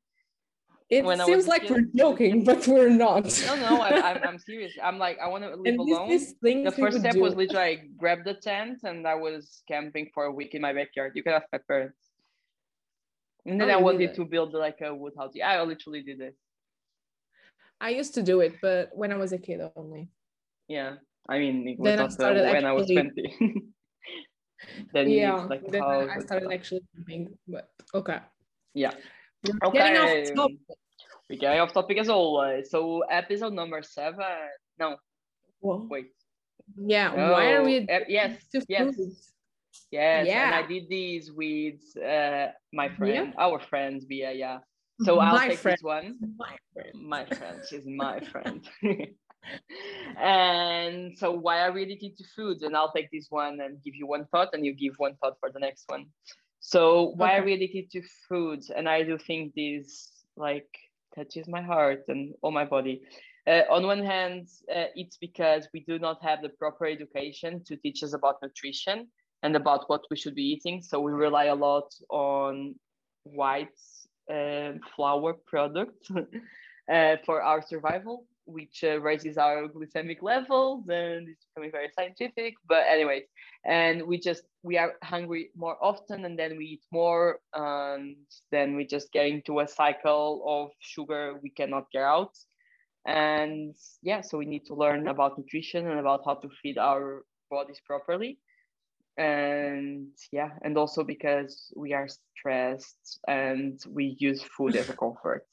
It 0.89 1.03
when 1.03 1.19
seems 1.25 1.47
like 1.47 1.67
we're 1.67 1.87
joking, 1.95 2.43
but 2.43 2.67
we're 2.67 2.89
not. 2.89 3.23
no, 3.47 3.55
no, 3.55 3.81
I, 3.81 4.11
am 4.11 4.21
I'm 4.23 4.39
serious. 4.39 4.73
I'm 4.83 4.99
like, 4.99 5.17
I 5.19 5.27
want 5.27 5.43
to 5.43 5.55
live 5.55 5.79
alone. 5.79 6.09
The 6.09 6.73
first 6.77 6.99
step 6.99 7.13
do. 7.13 7.21
was 7.21 7.35
literally 7.35 7.65
I 7.65 7.81
grabbed 7.97 8.25
the 8.25 8.35
tent 8.35 8.79
and 8.83 9.07
I 9.07 9.15
was 9.15 9.63
camping 9.67 10.11
for 10.13 10.25
a 10.25 10.31
week 10.31 10.53
in 10.53 10.61
my 10.61 10.73
backyard. 10.73 11.13
You 11.15 11.23
can 11.23 11.33
ask 11.33 11.47
my 11.51 11.57
parents. 11.67 11.97
And 13.47 13.59
then 13.59 13.71
oh, 13.71 13.73
I 13.73 13.77
wanted 13.77 14.13
to 14.15 14.25
build 14.25 14.53
like 14.53 14.81
a 14.81 14.93
wood 14.93 15.13
house. 15.17 15.31
Yeah, 15.33 15.51
I 15.51 15.63
literally 15.63 16.03
did 16.03 16.21
it. 16.21 16.35
I 17.81 17.89
used 17.89 18.13
to 18.15 18.23
do 18.23 18.41
it, 18.41 18.55
but 18.61 18.89
when 18.93 19.11
I 19.11 19.17
was 19.17 19.33
a 19.33 19.37
kid 19.37 19.61
only. 19.75 20.09
Yeah, 20.67 20.95
I 21.27 21.39
mean, 21.39 21.67
it 21.67 21.79
was 21.79 21.85
then 21.85 21.99
I 21.99 22.07
started 22.09 22.43
when 22.45 22.65
I 22.65 22.71
was 22.71 22.87
20. 22.87 23.11
then 24.93 25.09
yeah, 25.09 25.33
like 25.33 25.65
then 25.67 25.83
I 25.83 26.19
started 26.19 26.51
actually 26.51 26.81
camping, 26.95 27.37
but 27.47 27.69
okay. 27.93 28.19
Yeah. 28.73 28.91
We're 29.47 29.69
okay. 29.69 29.77
Getting 29.77 29.97
off 29.97 30.35
topic. 30.35 30.57
We're 31.29 31.39
getting 31.39 31.59
off 31.61 31.73
topic 31.73 31.97
as 31.97 32.09
always. 32.09 32.69
So 32.69 33.01
episode 33.01 33.53
number 33.53 33.81
seven. 33.81 34.25
No. 34.79 34.97
Whoa. 35.59 35.87
Wait. 35.89 36.11
Yeah. 36.77 37.13
No. 37.15 37.31
Why 37.31 37.53
are 37.53 37.63
we? 37.63 37.87
Uh, 37.87 37.99
yes. 38.07 38.41
Yes. 38.67 38.95
Yes. 39.91 40.27
Yeah. 40.27 40.45
And 40.45 40.55
I 40.55 40.67
did 40.67 40.89
these 40.89 41.31
with 41.31 41.81
uh, 41.97 42.47
my 42.73 42.89
friend, 42.89 43.33
yeah. 43.33 43.43
our 43.43 43.59
friends, 43.59 44.05
Bia 44.05 44.31
yeah. 44.31 44.59
So 45.01 45.19
I'll 45.19 45.35
my 45.35 45.49
take 45.49 45.59
friend. 45.59 45.77
this 45.77 45.83
one. 45.83 46.17
My 46.37 46.55
friend. 46.73 46.89
My 46.95 47.25
friend. 47.25 47.61
She's 47.69 47.85
my 47.85 48.19
friend. 48.21 48.67
and 50.17 51.17
so 51.17 51.31
why 51.31 51.61
are 51.61 51.71
we 51.71 51.83
addicted 51.83 52.17
to 52.17 52.23
foods? 52.35 52.63
And 52.63 52.75
I'll 52.75 52.93
take 52.93 53.11
this 53.11 53.27
one 53.29 53.59
and 53.59 53.83
give 53.83 53.95
you 53.95 54.07
one 54.07 54.25
thought, 54.31 54.49
and 54.53 54.65
you 54.65 54.73
give 54.73 54.93
one 54.97 55.15
thought 55.21 55.37
for 55.39 55.51
the 55.51 55.59
next 55.59 55.83
one. 55.87 56.05
So 56.67 57.13
why 57.15 57.33
okay. 57.33 57.37
are 57.37 57.45
we 57.45 57.53
addicted 57.53 57.91
to 57.91 58.01
foods? 58.27 58.71
And 58.71 58.89
I 58.89 59.03
do 59.03 59.19
think 59.19 59.53
this 59.53 60.09
like 60.35 60.67
touches 61.13 61.47
my 61.47 61.61
heart 61.61 62.05
and 62.07 62.33
all 62.41 62.49
my 62.49 62.65
body. 62.65 63.03
Uh, 63.45 63.61
on 63.69 63.85
one 63.85 64.03
hand, 64.03 64.47
uh, 64.75 64.85
it's 64.95 65.15
because 65.17 65.67
we 65.75 65.81
do 65.81 65.99
not 65.99 66.23
have 66.23 66.41
the 66.41 66.49
proper 66.49 66.87
education 66.87 67.63
to 67.65 67.77
teach 67.77 68.01
us 68.01 68.13
about 68.15 68.37
nutrition 68.41 69.07
and 69.43 69.55
about 69.55 69.87
what 69.91 70.01
we 70.09 70.17
should 70.17 70.33
be 70.33 70.41
eating. 70.41 70.81
So 70.81 70.99
we 70.99 71.11
rely 71.11 71.45
a 71.45 71.55
lot 71.55 71.93
on 72.09 72.73
white 73.21 73.79
uh, 74.27 74.71
flour 74.95 75.33
products 75.45 76.09
uh, 76.91 77.17
for 77.27 77.43
our 77.43 77.61
survival. 77.61 78.25
Which 78.45 78.83
uh, 78.83 78.99
raises 79.01 79.37
our 79.37 79.67
glycemic 79.67 80.21
levels 80.21 80.87
and 80.89 81.27
it's 81.27 81.45
becoming 81.53 81.71
very 81.71 81.89
scientific 81.95 82.53
but 82.67 82.83
anyways 82.89 83.23
and 83.65 84.03
we 84.03 84.19
just 84.19 84.43
we 84.61 84.77
are 84.77 84.93
hungry 85.03 85.49
more 85.55 85.77
often 85.81 86.25
and 86.25 86.37
then 86.37 86.57
we 86.57 86.65
eat 86.65 86.83
more 86.91 87.39
and 87.53 88.15
then 88.51 88.75
we 88.75 88.85
just 88.85 89.11
get 89.11 89.25
into 89.25 89.59
a 89.59 89.67
cycle 89.67 90.43
of 90.45 90.71
sugar 90.79 91.39
we 91.41 91.49
cannot 91.49 91.89
get 91.91 92.03
out. 92.03 92.37
And 93.07 93.75
yeah 94.03 94.21
so 94.21 94.37
we 94.37 94.45
need 94.45 94.65
to 94.67 94.75
learn 94.75 95.07
about 95.07 95.37
nutrition 95.37 95.87
and 95.87 95.99
about 95.99 96.21
how 96.25 96.35
to 96.35 96.49
feed 96.61 96.77
our 96.77 97.23
bodies 97.49 97.81
properly. 97.85 98.39
And 99.17 100.09
yeah 100.31 100.51
and 100.61 100.77
also 100.77 101.03
because 101.03 101.71
we 101.75 101.93
are 101.93 102.07
stressed 102.07 103.19
and 103.27 103.79
we 103.89 104.15
use 104.19 104.43
food 104.43 104.75
as 104.75 104.89
a 104.89 104.95
comfort 104.95 105.47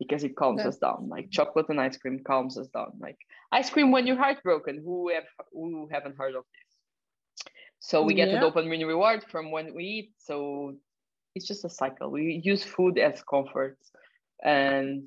because 0.00 0.24
it 0.24 0.34
calms 0.34 0.62
us 0.62 0.78
down. 0.78 1.08
Like 1.08 1.30
chocolate 1.30 1.68
and 1.68 1.80
ice 1.80 1.98
cream 1.98 2.20
calms 2.26 2.58
us 2.58 2.66
down. 2.68 2.92
Like 2.98 3.18
ice 3.52 3.68
cream 3.70 3.92
when 3.92 4.06
you're 4.06 4.16
heartbroken. 4.16 4.80
Who 4.82 5.10
have 5.10 5.24
who 5.52 5.88
haven't 5.92 6.16
heard 6.16 6.34
of 6.34 6.44
this? 6.54 7.44
So 7.78 8.02
we 8.02 8.14
get 8.14 8.30
yeah. 8.30 8.40
the 8.40 8.50
dopamine 8.50 8.86
reward 8.86 9.24
from 9.30 9.52
when 9.52 9.74
we 9.74 9.84
eat. 9.84 10.12
So 10.18 10.74
it's 11.34 11.46
just 11.46 11.66
a 11.66 11.68
cycle. 11.68 12.10
We 12.10 12.40
use 12.42 12.64
food 12.64 12.98
as 12.98 13.22
comfort, 13.22 13.78
and 14.42 15.06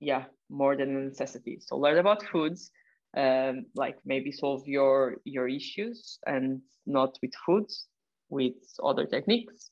yeah, 0.00 0.24
more 0.48 0.74
than 0.74 0.96
a 0.96 1.00
necessity. 1.00 1.58
So 1.60 1.76
learn 1.76 1.98
about 1.98 2.24
foods, 2.24 2.70
um, 3.16 3.66
like 3.74 3.98
maybe 4.06 4.32
solve 4.32 4.66
your 4.66 5.18
your 5.24 5.48
issues, 5.48 6.18
and 6.26 6.62
not 6.86 7.18
with 7.20 7.34
foods, 7.44 7.86
with 8.30 8.54
other 8.82 9.04
techniques. 9.04 9.70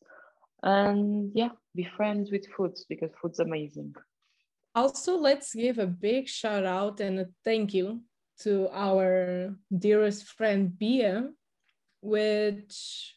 And 0.63 1.33
yeah, 1.35 1.53
be 1.75 1.89
friends 1.97 2.31
with 2.31 2.47
foods 2.55 2.85
because 2.87 3.11
food's 3.21 3.41
amazing. 3.41 3.95
Also, 4.75 5.19
let's 5.19 5.55
give 5.55 5.79
a 5.79 5.87
big 5.87 6.29
shout 6.29 6.65
out 6.65 7.01
and 7.01 7.21
a 7.21 7.27
thank 7.45 7.75
you 7.75 8.01
to 8.41 8.69
our 8.73 9.55
dearest 9.77 10.25
friend 10.27 10.77
Bia, 10.79 11.29
which 12.01 13.15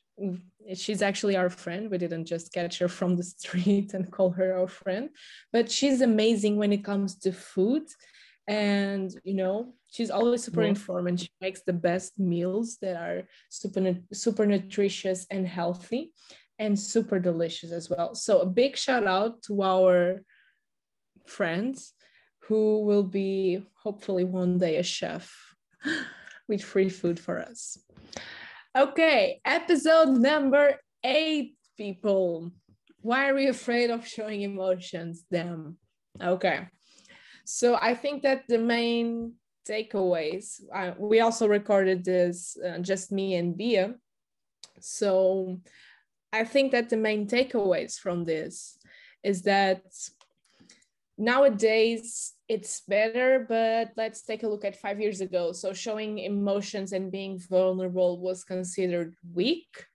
she's 0.75 1.01
actually 1.01 1.35
our 1.35 1.49
friend. 1.49 1.89
We 1.89 1.97
didn't 1.97 2.25
just 2.25 2.53
catch 2.53 2.79
her 2.79 2.87
from 2.87 3.15
the 3.15 3.23
street 3.23 3.93
and 3.95 4.11
call 4.11 4.31
her 4.31 4.57
our 4.57 4.67
friend, 4.67 5.09
but 5.51 5.71
she's 5.71 6.01
amazing 6.01 6.57
when 6.57 6.73
it 6.73 6.83
comes 6.83 7.15
to 7.19 7.31
food. 7.31 7.83
And 8.47 9.11
you 9.23 9.33
know, 9.33 9.73
she's 9.91 10.11
always 10.11 10.43
super 10.43 10.61
mm-hmm. 10.61 10.69
informed 10.69 11.07
and 11.07 11.19
she 11.19 11.29
makes 11.41 11.61
the 11.61 11.73
best 11.73 12.19
meals 12.19 12.77
that 12.81 12.95
are 12.95 13.23
super 13.49 13.95
super 14.13 14.45
nutritious 14.45 15.25
and 15.31 15.47
healthy 15.47 16.11
and 16.59 16.79
super 16.79 17.19
delicious 17.19 17.71
as 17.71 17.89
well. 17.89 18.13
So 18.13 18.41
a 18.41 18.45
big 18.45 18.77
shout 18.77 19.07
out 19.07 19.41
to 19.43 19.63
our 19.63 20.21
friends 21.29 21.93
who 22.47 22.83
will 22.83 23.03
be 23.03 23.63
hopefully 23.83 24.23
one 24.23 24.57
day 24.57 24.77
a 24.77 24.83
chef 24.83 25.33
with 26.47 26.61
free 26.63 26.89
food 26.89 27.19
for 27.19 27.39
us. 27.39 27.77
Okay, 28.77 29.39
episode 29.45 30.17
number 30.17 30.75
eight, 31.03 31.55
people. 31.77 32.51
Why 33.01 33.29
are 33.29 33.35
we 33.35 33.47
afraid 33.47 33.89
of 33.89 34.07
showing 34.07 34.41
emotions? 34.41 35.25
Them. 35.31 35.77
Okay. 36.21 36.67
So 37.45 37.77
I 37.79 37.93
think 37.93 38.23
that 38.23 38.43
the 38.47 38.57
main 38.57 39.33
takeaways, 39.67 40.61
uh, 40.73 40.91
we 40.97 41.19
also 41.19 41.47
recorded 41.47 42.03
this, 42.03 42.57
uh, 42.57 42.79
just 42.79 43.11
me 43.11 43.35
and 43.35 43.55
Bia. 43.55 43.95
So 44.79 45.61
I 46.33 46.43
think 46.43 46.71
that 46.71 46.89
the 46.89 46.97
main 46.97 47.27
takeaways 47.27 47.97
from 47.97 48.23
this 48.23 48.77
is 49.23 49.43
that 49.43 49.83
nowadays 51.17 52.33
it's 52.47 52.81
better 52.81 53.45
but 53.47 53.91
let's 53.95 54.21
take 54.23 54.43
a 54.43 54.47
look 54.47 54.65
at 54.65 54.79
five 54.79 54.99
years 54.99 55.21
ago. 55.21 55.51
So 55.51 55.73
showing 55.73 56.19
emotions 56.19 56.91
and 56.91 57.11
being 57.11 57.39
vulnerable 57.39 58.19
was 58.19 58.43
considered 58.43 59.15
weak. 59.33 59.85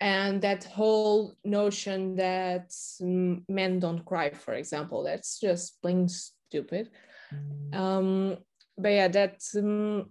And 0.00 0.42
that 0.42 0.64
whole 0.64 1.34
notion 1.44 2.16
that 2.16 2.72
men 3.00 3.78
don't 3.78 4.04
cry 4.04 4.30
for 4.30 4.54
example 4.54 5.04
that's 5.04 5.38
just 5.38 5.80
plain 5.82 6.08
stupid. 6.08 6.90
Mm. 7.32 7.74
um, 7.74 8.36
but 8.76 8.90
yeah 8.90 9.08
that 9.08 9.40
um, 9.56 10.10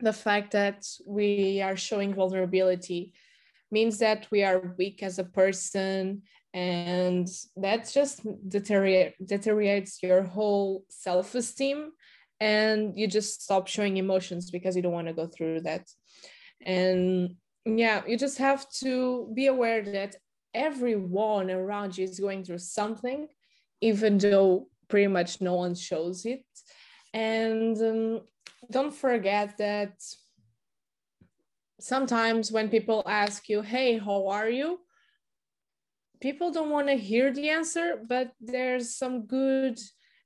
the 0.00 0.12
fact 0.12 0.52
that 0.52 0.86
we 1.06 1.60
are 1.62 1.76
showing 1.76 2.14
vulnerability 2.14 3.12
means 3.70 3.98
that 3.98 4.26
we 4.30 4.42
are 4.42 4.74
weak 4.78 5.02
as 5.02 5.18
a 5.18 5.24
person 5.24 6.22
and 6.52 7.28
that 7.56 7.90
just 7.92 8.22
deteriorate, 8.48 9.14
deteriorates 9.24 10.02
your 10.02 10.22
whole 10.22 10.84
self-esteem 10.88 11.90
and 12.40 12.96
you 12.96 13.06
just 13.06 13.42
stop 13.42 13.68
showing 13.68 13.96
emotions 13.96 14.50
because 14.50 14.74
you 14.74 14.82
don't 14.82 14.92
want 14.92 15.06
to 15.06 15.14
go 15.14 15.26
through 15.26 15.60
that. 15.60 15.86
And 16.64 17.36
yeah 17.64 18.02
you 18.06 18.16
just 18.16 18.38
have 18.38 18.68
to 18.70 19.30
be 19.34 19.46
aware 19.46 19.82
that 19.82 20.16
everyone 20.54 21.50
around 21.50 21.96
you 21.96 22.04
is 22.04 22.18
going 22.18 22.42
through 22.44 22.58
something 22.58 23.28
even 23.80 24.18
though 24.18 24.68
pretty 24.88 25.06
much 25.06 25.40
no 25.40 25.54
one 25.54 25.74
shows 25.74 26.26
it. 26.26 26.44
And 27.14 27.76
um, 27.80 28.20
don't 28.70 28.94
forget 28.94 29.56
that 29.58 29.92
sometimes 31.80 32.52
when 32.52 32.68
people 32.68 33.02
ask 33.06 33.48
you 33.48 33.62
hey 33.62 33.96
how 33.96 34.28
are 34.28 34.50
you 34.50 34.78
people 36.20 36.50
don't 36.52 36.70
want 36.70 36.88
to 36.88 36.94
hear 36.94 37.32
the 37.32 37.48
answer, 37.48 38.02
but 38.06 38.32
there's 38.40 38.94
some 38.96 39.26
good, 39.26 39.78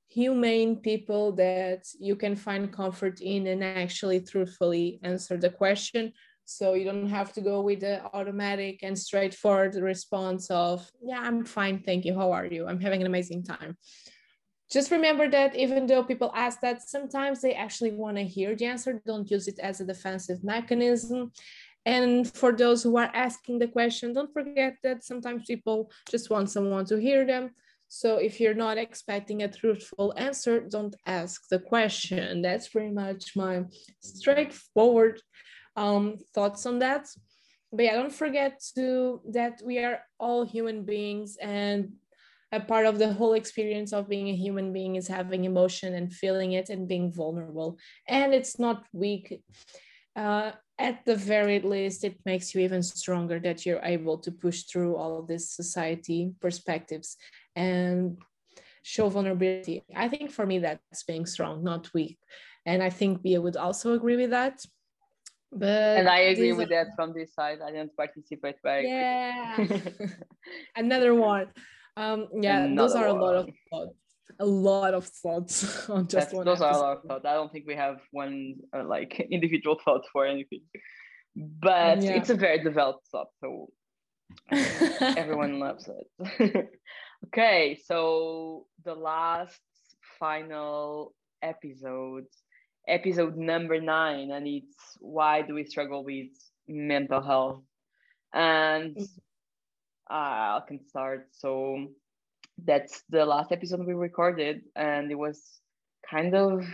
humane 0.07 0.77
people 0.77 1.33
that 1.33 1.83
you 1.99 2.15
can 2.15 2.35
find 2.35 2.71
comfort 2.71 3.19
in 3.21 3.47
and 3.47 3.63
actually 3.63 4.21
truthfully 4.21 4.99
answer 5.03 5.35
the 5.35 5.49
question. 5.49 6.13
So 6.45 6.73
you 6.73 6.85
don't 6.85 7.09
have 7.09 7.33
to 7.33 7.41
go 7.41 7.61
with 7.61 7.79
the 7.79 8.03
automatic 8.13 8.81
and 8.83 8.97
straightforward 8.97 9.75
response 9.75 10.49
of, 10.51 10.89
yeah, 11.01 11.19
I'm 11.19 11.43
fine. 11.43 11.79
Thank 11.79 12.05
you. 12.05 12.13
How 12.13 12.31
are 12.31 12.45
you? 12.45 12.67
I'm 12.67 12.79
having 12.79 13.01
an 13.01 13.07
amazing 13.07 13.43
time. 13.43 13.77
Just 14.71 14.91
remember 14.91 15.29
that 15.29 15.55
even 15.55 15.85
though 15.85 16.03
people 16.03 16.31
ask 16.35 16.59
that, 16.61 16.87
sometimes 16.87 17.41
they 17.41 17.53
actually 17.53 17.91
want 17.91 18.17
to 18.17 18.23
hear 18.23 18.55
the 18.55 18.65
answer. 18.65 19.01
Don't 19.05 19.29
use 19.29 19.47
it 19.47 19.59
as 19.59 19.81
a 19.81 19.85
defensive 19.85 20.43
mechanism. 20.43 21.31
And 21.85 22.27
for 22.33 22.51
those 22.51 22.81
who 22.83 22.97
are 22.97 23.11
asking 23.13 23.59
the 23.59 23.67
question, 23.67 24.13
don't 24.13 24.33
forget 24.33 24.77
that 24.83 25.03
sometimes 25.03 25.45
people 25.45 25.91
just 26.09 26.29
want 26.29 26.49
someone 26.49 26.85
to 26.85 26.97
hear 26.97 27.25
them. 27.25 27.51
So 27.87 28.17
if 28.17 28.39
you're 28.39 28.55
not 28.55 28.77
expecting 28.77 29.43
a 29.43 29.47
truthful 29.47 30.13
answer, 30.17 30.61
don't 30.61 30.95
ask 31.05 31.47
the 31.49 31.59
question. 31.59 32.41
That's 32.41 32.67
pretty 32.67 32.91
much 32.91 33.35
my 33.35 33.65
straightforward 33.99 35.21
um, 35.75 36.17
thoughts 36.33 36.65
on 36.65 36.79
that. 36.79 37.07
But 37.71 37.85
yeah, 37.85 37.95
don't 37.95 38.13
forget 38.13 38.61
to 38.75 39.21
that 39.31 39.61
we 39.63 39.79
are 39.79 39.99
all 40.19 40.45
human 40.45 40.85
beings 40.85 41.37
and 41.41 41.93
a 42.51 42.59
part 42.59 42.85
of 42.85 42.97
the 42.97 43.11
whole 43.11 43.33
experience 43.33 43.91
of 43.91 44.07
being 44.07 44.29
a 44.29 44.35
human 44.35 44.71
being 44.71 44.95
is 44.95 45.07
having 45.07 45.43
emotion 45.43 45.93
and 45.93 46.13
feeling 46.13 46.53
it 46.53 46.69
and 46.69 46.87
being 46.87 47.11
vulnerable. 47.11 47.77
And 48.07 48.33
it's 48.33 48.57
not 48.59 48.85
weak. 48.93 49.41
Uh, 50.15 50.51
at 50.77 51.05
the 51.05 51.15
very 51.15 51.59
least, 51.59 52.03
it 52.03 52.19
makes 52.25 52.53
you 52.53 52.61
even 52.61 52.83
stronger 52.83 53.39
that 53.39 53.65
you're 53.65 53.83
able 53.83 54.17
to 54.19 54.31
push 54.31 54.63
through 54.63 54.95
all 54.95 55.19
of 55.19 55.27
these 55.27 55.49
society 55.49 56.33
perspectives 56.41 57.17
and 57.55 58.17
show 58.83 59.07
vulnerability. 59.09 59.83
I 59.95 60.09
think 60.09 60.31
for 60.31 60.45
me, 60.45 60.59
that's 60.59 61.03
being 61.03 61.25
strong, 61.25 61.63
not 61.63 61.93
weak. 61.93 62.17
And 62.65 62.83
I 62.83 62.89
think 62.89 63.21
Bia 63.21 63.41
would 63.41 63.55
also 63.55 63.93
agree 63.93 64.17
with 64.17 64.31
that. 64.31 64.59
But 65.51 65.99
and 65.99 66.09
I 66.09 66.19
agree 66.33 66.51
with 66.51 66.71
are... 66.71 66.85
that 66.85 66.87
from 66.95 67.13
this 67.13 67.33
side. 67.33 67.59
I 67.65 67.71
didn't 67.71 67.95
participate, 67.95 68.55
but 68.61 68.83
yeah, 68.83 69.55
another 70.75 71.15
one. 71.15 71.47
Um, 71.95 72.27
yeah, 72.33 72.65
Another 72.65 72.75
those 72.75 72.95
are 72.95 73.07
one. 73.13 73.17
a 73.17 73.23
lot 73.23 73.35
of 73.35 73.49
thoughts 73.69 73.95
a 74.39 74.45
lot 74.45 74.93
of 74.93 75.05
thoughts 75.05 75.89
on 75.89 76.07
just 76.07 76.13
That's, 76.13 76.33
one. 76.33 76.45
Those 76.45 76.61
episode. 76.61 76.65
are 76.65 76.73
a 76.73 76.81
lot 76.81 76.97
of 76.97 77.03
thoughts. 77.03 77.25
I 77.25 77.33
don't 77.33 77.51
think 77.51 77.65
we 77.67 77.75
have 77.75 77.97
one 78.11 78.55
uh, 78.75 78.83
like 78.83 79.19
individual 79.31 79.79
thought 79.83 80.05
for 80.11 80.25
anything, 80.25 80.61
but 81.35 82.01
yeah. 82.01 82.11
it's 82.11 82.29
a 82.29 82.35
very 82.35 82.63
developed 82.63 83.07
thought, 83.11 83.27
so 83.39 83.69
everyone 85.17 85.59
loves 85.59 85.89
it. 85.89 86.69
okay, 87.27 87.79
so 87.85 88.65
the 88.83 88.95
last 88.95 89.59
final 90.19 91.13
episode, 91.41 92.25
episode 92.87 93.37
number 93.37 93.79
nine, 93.79 94.31
and 94.31 94.47
it's 94.47 94.97
why 94.99 95.41
do 95.41 95.53
we 95.53 95.65
struggle 95.65 96.03
with 96.03 96.27
mental 96.67 97.21
health? 97.21 97.61
And 98.33 98.97
mm. 98.97 99.07
I 100.09 100.59
can 100.67 100.85
start. 100.87 101.27
So 101.31 101.87
that's 102.63 103.03
the 103.09 103.25
last 103.25 103.51
episode 103.51 103.85
we 103.85 103.93
recorded 103.93 104.61
and 104.75 105.11
it 105.11 105.15
was 105.15 105.59
kind 106.09 106.35
of 106.35 106.65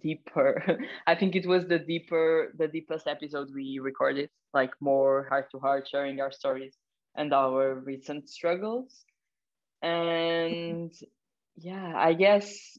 deeper 0.00 0.78
i 1.06 1.14
think 1.14 1.34
it 1.34 1.46
was 1.46 1.66
the 1.66 1.78
deeper 1.78 2.52
the 2.56 2.68
deepest 2.68 3.06
episode 3.06 3.48
we 3.54 3.78
recorded 3.78 4.30
like 4.54 4.70
more 4.80 5.26
heart 5.28 5.50
to 5.50 5.58
heart 5.58 5.86
sharing 5.88 6.20
our 6.20 6.32
stories 6.32 6.76
and 7.16 7.32
our 7.34 7.74
recent 7.74 8.28
struggles 8.28 9.04
and 9.82 10.92
yeah 11.56 11.92
i 11.96 12.12
guess 12.14 12.78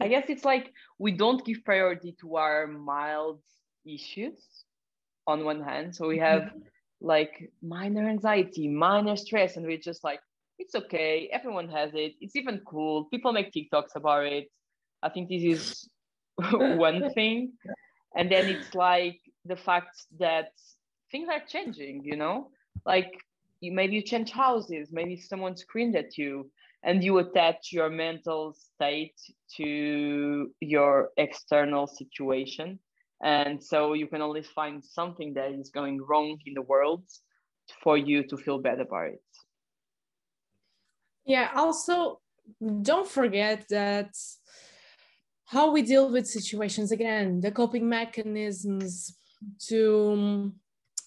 I 0.00 0.08
guess 0.08 0.26
it's 0.28 0.44
like 0.44 0.72
we 0.98 1.12
don't 1.12 1.44
give 1.44 1.64
priority 1.64 2.16
to 2.20 2.36
our 2.36 2.66
mild 2.66 3.40
issues 3.86 4.64
on 5.26 5.44
one 5.44 5.62
hand. 5.62 5.94
So 5.94 6.06
we 6.06 6.18
have 6.18 6.42
mm-hmm. 6.42 6.58
like 7.00 7.50
minor 7.62 8.08
anxiety, 8.08 8.68
minor 8.68 9.16
stress, 9.16 9.56
and 9.56 9.66
we're 9.66 9.78
just 9.78 10.04
like, 10.04 10.20
it's 10.58 10.74
okay. 10.74 11.28
Everyone 11.32 11.68
has 11.68 11.90
it. 11.94 12.14
It's 12.20 12.36
even 12.36 12.60
cool. 12.66 13.04
People 13.04 13.32
make 13.32 13.52
TikToks 13.52 13.94
about 13.94 14.26
it. 14.26 14.48
I 15.02 15.08
think 15.08 15.28
this 15.28 15.42
is 15.42 15.88
one 16.50 17.10
thing. 17.14 17.52
And 18.16 18.30
then 18.30 18.46
it's 18.46 18.74
like 18.74 19.20
the 19.44 19.56
fact 19.56 20.04
that 20.18 20.50
things 21.10 21.28
are 21.30 21.42
changing, 21.46 22.02
you 22.04 22.16
know? 22.16 22.50
Like 22.84 23.12
you, 23.60 23.72
maybe 23.72 23.96
you 23.96 24.02
change 24.02 24.30
houses, 24.30 24.88
maybe 24.90 25.16
someone 25.16 25.56
screamed 25.56 25.96
at 25.96 26.16
you, 26.16 26.50
and 26.82 27.02
you 27.02 27.18
attach 27.18 27.72
your 27.72 27.90
mental 27.90 28.54
state 28.54 29.16
to 29.56 30.50
your 30.60 31.10
external 31.16 31.86
situation. 31.86 32.78
And 33.22 33.62
so 33.62 33.94
you 33.94 34.06
can 34.06 34.22
only 34.22 34.42
find 34.42 34.84
something 34.84 35.34
that 35.34 35.52
is 35.52 35.70
going 35.70 36.00
wrong 36.02 36.38
in 36.46 36.54
the 36.54 36.62
world 36.62 37.04
for 37.82 37.96
you 37.96 38.22
to 38.28 38.36
feel 38.36 38.58
bad 38.58 38.80
about 38.80 39.08
it. 39.08 39.22
Yeah, 41.26 41.50
also, 41.54 42.20
don't 42.82 43.08
forget 43.08 43.66
that 43.70 44.14
how 45.46 45.72
we 45.72 45.82
deal 45.82 46.10
with 46.10 46.26
situations 46.26 46.92
again, 46.92 47.40
the 47.40 47.50
coping 47.50 47.88
mechanisms 47.88 49.16
to 49.68 50.52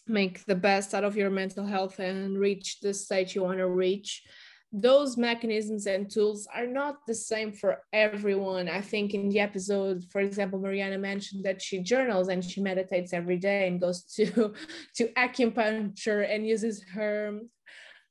make 0.08 0.45
the 0.45 0.55
best 0.55 0.93
out 0.93 1.03
of 1.03 1.15
your 1.15 1.29
mental 1.29 1.65
health 1.65 1.99
and 1.99 2.38
reach 2.38 2.79
the 2.82 2.93
state 2.93 3.36
you 3.36 3.43
want 3.43 3.60
to 3.60 3.67
reach 3.67 4.23
those 4.71 5.17
mechanisms 5.17 5.88
and 5.88 6.10
tools 6.10 6.47
are 6.53 6.67
not 6.67 6.97
the 7.08 7.15
same 7.15 7.51
for 7.51 7.82
everyone. 7.91 8.69
I 8.69 8.82
think 8.82 9.13
in 9.13 9.29
the 9.29 9.39
episode, 9.39 10.03
for 10.12 10.21
example, 10.21 10.60
Mariana 10.60 10.99
mentioned 10.99 11.43
that 11.45 11.62
she 11.62 11.79
journals 11.82 12.27
and 12.27 12.43
she 12.43 12.62
meditates 12.62 13.12
every 13.12 13.38
day 13.38 13.67
and 13.67 13.82
goes 13.82 14.03
to 14.15 14.53
to 14.95 15.08
acupuncture 15.13 16.29
and 16.29 16.45
uses 16.45 16.84
her 16.93 17.39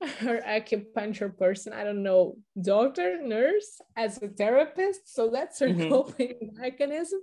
her 0.19 0.41
acupuncture 0.47 1.37
person, 1.37 1.73
I 1.73 1.85
don't 1.85 2.03
know, 2.03 2.37
doctor, 2.61 3.21
nurse 3.23 3.81
as 3.97 4.23
a 4.23 4.29
therapist. 4.29 5.13
So 5.15 5.31
that's 5.31 5.59
her 5.61 5.69
mm-hmm. 5.69 5.89
coping 5.89 6.53
mechanism 6.55 7.21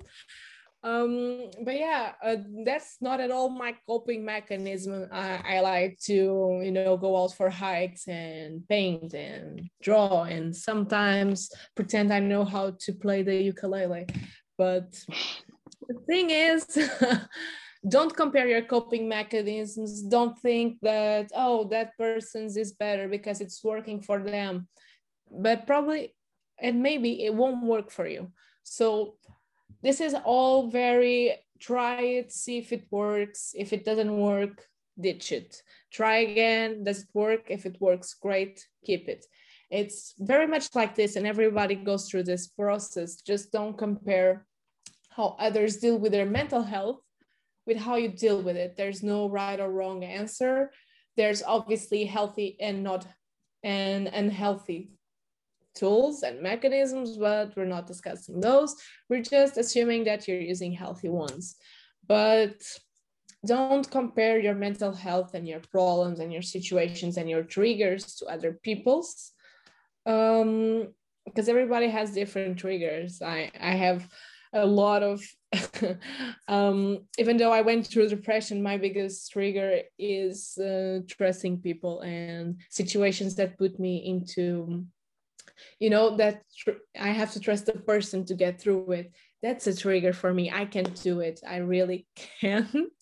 um 0.86 1.50
but 1.64 1.74
yeah 1.74 2.12
uh, 2.24 2.36
that's 2.64 2.98
not 3.02 3.20
at 3.20 3.32
all 3.32 3.50
my 3.50 3.76
coping 3.88 4.24
mechanism 4.24 5.08
I, 5.12 5.42
I 5.56 5.60
like 5.62 5.98
to 6.04 6.62
you 6.64 6.72
know 6.72 6.96
go 6.96 7.18
out 7.22 7.34
for 7.34 7.50
hikes 7.50 8.08
and 8.08 8.66
paint 8.70 9.16
and 9.16 9.68
draw 9.82 10.24
and 10.24 10.56
sometimes 10.56 11.50
pretend 11.76 12.14
i 12.14 12.20
know 12.20 12.46
how 12.46 12.76
to 12.82 12.94
play 12.94 13.24
the 13.24 13.36
ukulele 13.36 14.06
but 14.60 14.94
the 15.88 15.96
thing 16.08 16.30
is 16.30 16.66
don't 17.88 18.16
compare 18.16 18.48
your 18.48 18.62
coping 18.64 19.08
mechanisms 19.08 20.02
don't 20.04 20.38
think 20.40 20.78
that 20.82 21.30
oh 21.36 21.66
that 21.66 21.98
person's 21.98 22.58
is 22.58 22.74
better 22.74 23.08
because 23.08 23.42
it's 23.42 23.64
working 23.64 24.02
for 24.02 24.20
them 24.20 24.68
but 25.32 25.68
probably 25.68 26.14
and 26.60 26.82
maybe 26.82 27.26
it 27.26 27.34
won't 27.34 27.64
work 27.64 27.92
for 27.92 28.08
you 28.08 28.32
so 28.64 29.16
this 29.82 30.02
is 30.02 30.16
all 30.26 30.70
very 30.70 31.36
try 31.60 32.02
it, 32.02 32.32
see 32.32 32.58
if 32.58 32.72
it 32.72 32.86
works. 32.92 33.54
If 33.58 33.74
it 33.74 33.86
doesn't 33.86 34.16
work, 34.16 34.66
ditch 35.00 35.32
it. 35.32 35.62
Try 35.92 36.18
again. 36.18 36.84
Does 36.84 37.04
it 37.04 37.10
work? 37.14 37.46
If 37.50 37.66
it 37.66 37.78
works, 37.80 38.14
great, 38.14 38.66
keep 38.86 39.08
it. 39.08 39.26
It's 39.70 40.14
very 40.20 40.48
much 40.48 40.74
like 40.76 40.96
this, 40.96 41.16
and 41.16 41.26
everybody 41.26 41.76
goes 41.76 42.08
through 42.08 42.24
this 42.24 42.48
process. 42.48 43.22
Just 43.22 43.52
don't 43.52 43.78
compare 43.78 44.46
how 45.10 45.36
others 45.40 45.78
deal 45.78 45.98
with 45.98 46.12
their 46.12 46.26
mental 46.26 46.62
health 46.62 47.02
with 47.66 47.78
how 47.78 47.96
you 47.96 48.10
deal 48.10 48.42
with 48.42 48.56
it. 48.56 48.76
There's 48.76 49.04
no 49.04 49.30
right 49.30 49.60
or 49.60 49.72
wrong 49.72 50.04
answer. 50.04 50.72
There's 51.18 51.44
obviously 51.44 52.06
healthy 52.06 52.58
and 52.60 52.84
not 52.84 53.08
and 53.64 54.08
unhealthy 54.08 54.92
tools 55.74 56.24
and 56.24 56.42
mechanisms, 56.42 57.18
but 57.18 57.56
we're 57.56 57.66
not 57.66 57.88
discussing 57.88 58.40
those. 58.40 58.76
We're 59.10 59.22
just 59.22 59.58
assuming 59.58 60.06
that 60.06 60.28
you're 60.28 60.40
using 60.40 60.72
healthy 60.72 61.10
ones. 61.10 61.56
But 62.08 62.62
don't 63.46 63.90
compare 63.90 64.40
your 64.40 64.56
mental 64.56 64.94
health 64.94 65.34
and 65.34 65.48
your 65.48 65.60
problems 65.72 66.20
and 66.20 66.32
your 66.32 66.42
situations 66.42 67.18
and 67.18 67.30
your 67.30 67.44
triggers 67.44 68.16
to 68.16 68.26
other 68.26 68.60
people's 68.64 69.32
um, 70.06 70.88
because 71.26 71.50
everybody 71.50 71.90
has 71.90 72.14
different 72.14 72.58
triggers. 72.58 73.22
I, 73.22 73.52
I 73.60 73.72
have 73.72 74.08
a 74.54 74.66
lot 74.66 75.04
of 75.04 75.24
um, 76.48 77.06
even 77.18 77.38
though 77.38 77.52
I 77.52 77.62
went 77.62 77.88
through 77.88 78.10
depression, 78.10 78.64
my 78.64 78.78
biggest 78.78 79.32
trigger 79.32 79.82
is 79.98 80.58
uh, 80.58 81.00
trusting 81.08 81.60
people 81.60 82.02
and 82.02 82.62
situations 82.70 83.36
that 83.36 83.58
put 83.58 83.80
me 83.80 84.06
into 84.06 84.86
you 85.80 85.90
know 85.90 86.18
that 86.18 86.42
tr- 86.58 86.84
i 87.00 87.10
have 87.10 87.32
to 87.32 87.40
trust 87.40 87.66
the 87.66 87.72
person 87.72 88.26
to 88.26 88.34
get 88.34 88.60
through 88.60 88.92
it 88.92 89.14
that's 89.46 89.68
a 89.68 89.76
trigger 89.76 90.12
for 90.12 90.34
me. 90.34 90.52
I 90.52 90.66
can't 90.66 90.96
do 91.04 91.20
it. 91.20 91.40
I 91.48 91.58
really 91.58 92.08
can't. 92.42 93.02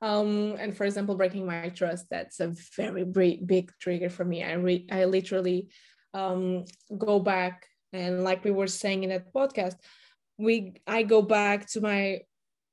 Um 0.00 0.54
and 0.60 0.76
for 0.76 0.84
example 0.84 1.16
breaking 1.16 1.46
my 1.46 1.70
trust 1.70 2.06
that's 2.08 2.38
a 2.38 2.54
very 2.76 3.04
big, 3.04 3.72
trigger 3.80 4.10
for 4.10 4.24
me. 4.24 4.44
I 4.44 4.52
re- 4.52 4.86
i 4.92 5.04
literally 5.06 5.68
um 6.14 6.64
go 6.96 7.18
back 7.18 7.66
and 7.92 8.22
like 8.22 8.44
we 8.44 8.50
were 8.50 8.68
saying 8.68 9.02
in 9.04 9.10
that 9.10 9.32
podcast 9.32 9.76
we 10.38 10.74
i 10.86 11.02
go 11.02 11.22
back 11.22 11.66
to 11.66 11.80
my 11.80 12.20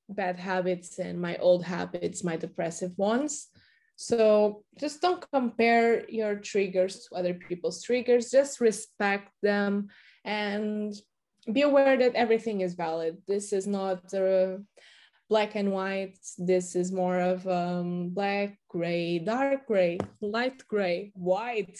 bad 0.09 0.37
habits 0.37 0.99
and 0.99 1.19
my 1.21 1.37
old 1.37 1.63
habits 1.63 2.23
my 2.23 2.35
depressive 2.35 2.91
ones 2.97 3.47
so 3.95 4.63
just 4.79 5.01
don't 5.01 5.23
compare 5.31 6.09
your 6.09 6.35
triggers 6.35 7.05
to 7.05 7.15
other 7.15 7.33
people's 7.33 7.83
triggers, 7.83 8.31
just 8.31 8.59
respect 8.59 9.31
them 9.41 9.87
and 10.25 10.93
be 11.51 11.61
aware 11.61 11.97
that 11.97 12.15
everything 12.15 12.61
is 12.61 12.73
valid. 12.73 13.17
This 13.27 13.53
is 13.53 13.67
not 13.67 14.13
uh, 14.13 14.57
black 15.29 15.55
and 15.55 15.71
white. 15.71 16.17
This 16.37 16.75
is 16.75 16.91
more 16.91 17.19
of 17.19 17.47
um, 17.47 18.09
black, 18.09 18.57
gray, 18.67 19.19
dark 19.19 19.67
gray, 19.67 19.99
light 20.21 20.65
gray, 20.67 21.11
white 21.15 21.79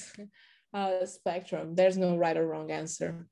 uh, 0.73 1.05
spectrum. 1.05 1.75
There's 1.75 1.97
no 1.97 2.17
right 2.17 2.37
or 2.37 2.47
wrong 2.47 2.71
answer. 2.71 3.27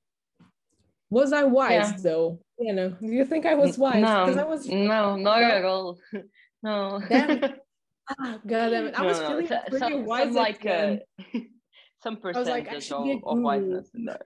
Was 1.11 1.33
I 1.33 1.43
wise 1.43 1.91
yeah. 1.91 1.97
though? 2.01 2.39
You 2.57 2.73
know, 2.73 2.89
do 2.89 3.07
you 3.07 3.25
think 3.25 3.45
I 3.45 3.53
was 3.53 3.77
wise? 3.77 4.01
No, 4.01 4.07
I 4.07 4.43
was 4.45 4.65
no, 4.65 5.17
not 5.17 5.43
at 5.43 5.65
all. 5.65 5.99
No. 6.63 7.01
Damn, 7.09 7.39
Ah, 8.19 8.37
God 8.45 8.69
damn 8.69 8.85
it. 8.85 8.93
I 8.95 9.03
was 9.03 9.19
no, 9.19 9.29
feeling 9.29 9.47
no. 9.49 9.59
pretty 9.67 9.79
some, 9.79 10.05
wise. 10.05 10.25
Some 10.25 10.33
like 10.35 10.65
uh, 10.65 10.95
some 12.03 12.17
percentage 12.17 12.91
like, 12.91 12.91
of, 12.91 13.23
of 13.25 13.39
wiseness 13.39 13.89
in 13.95 14.05
there. 14.05 14.19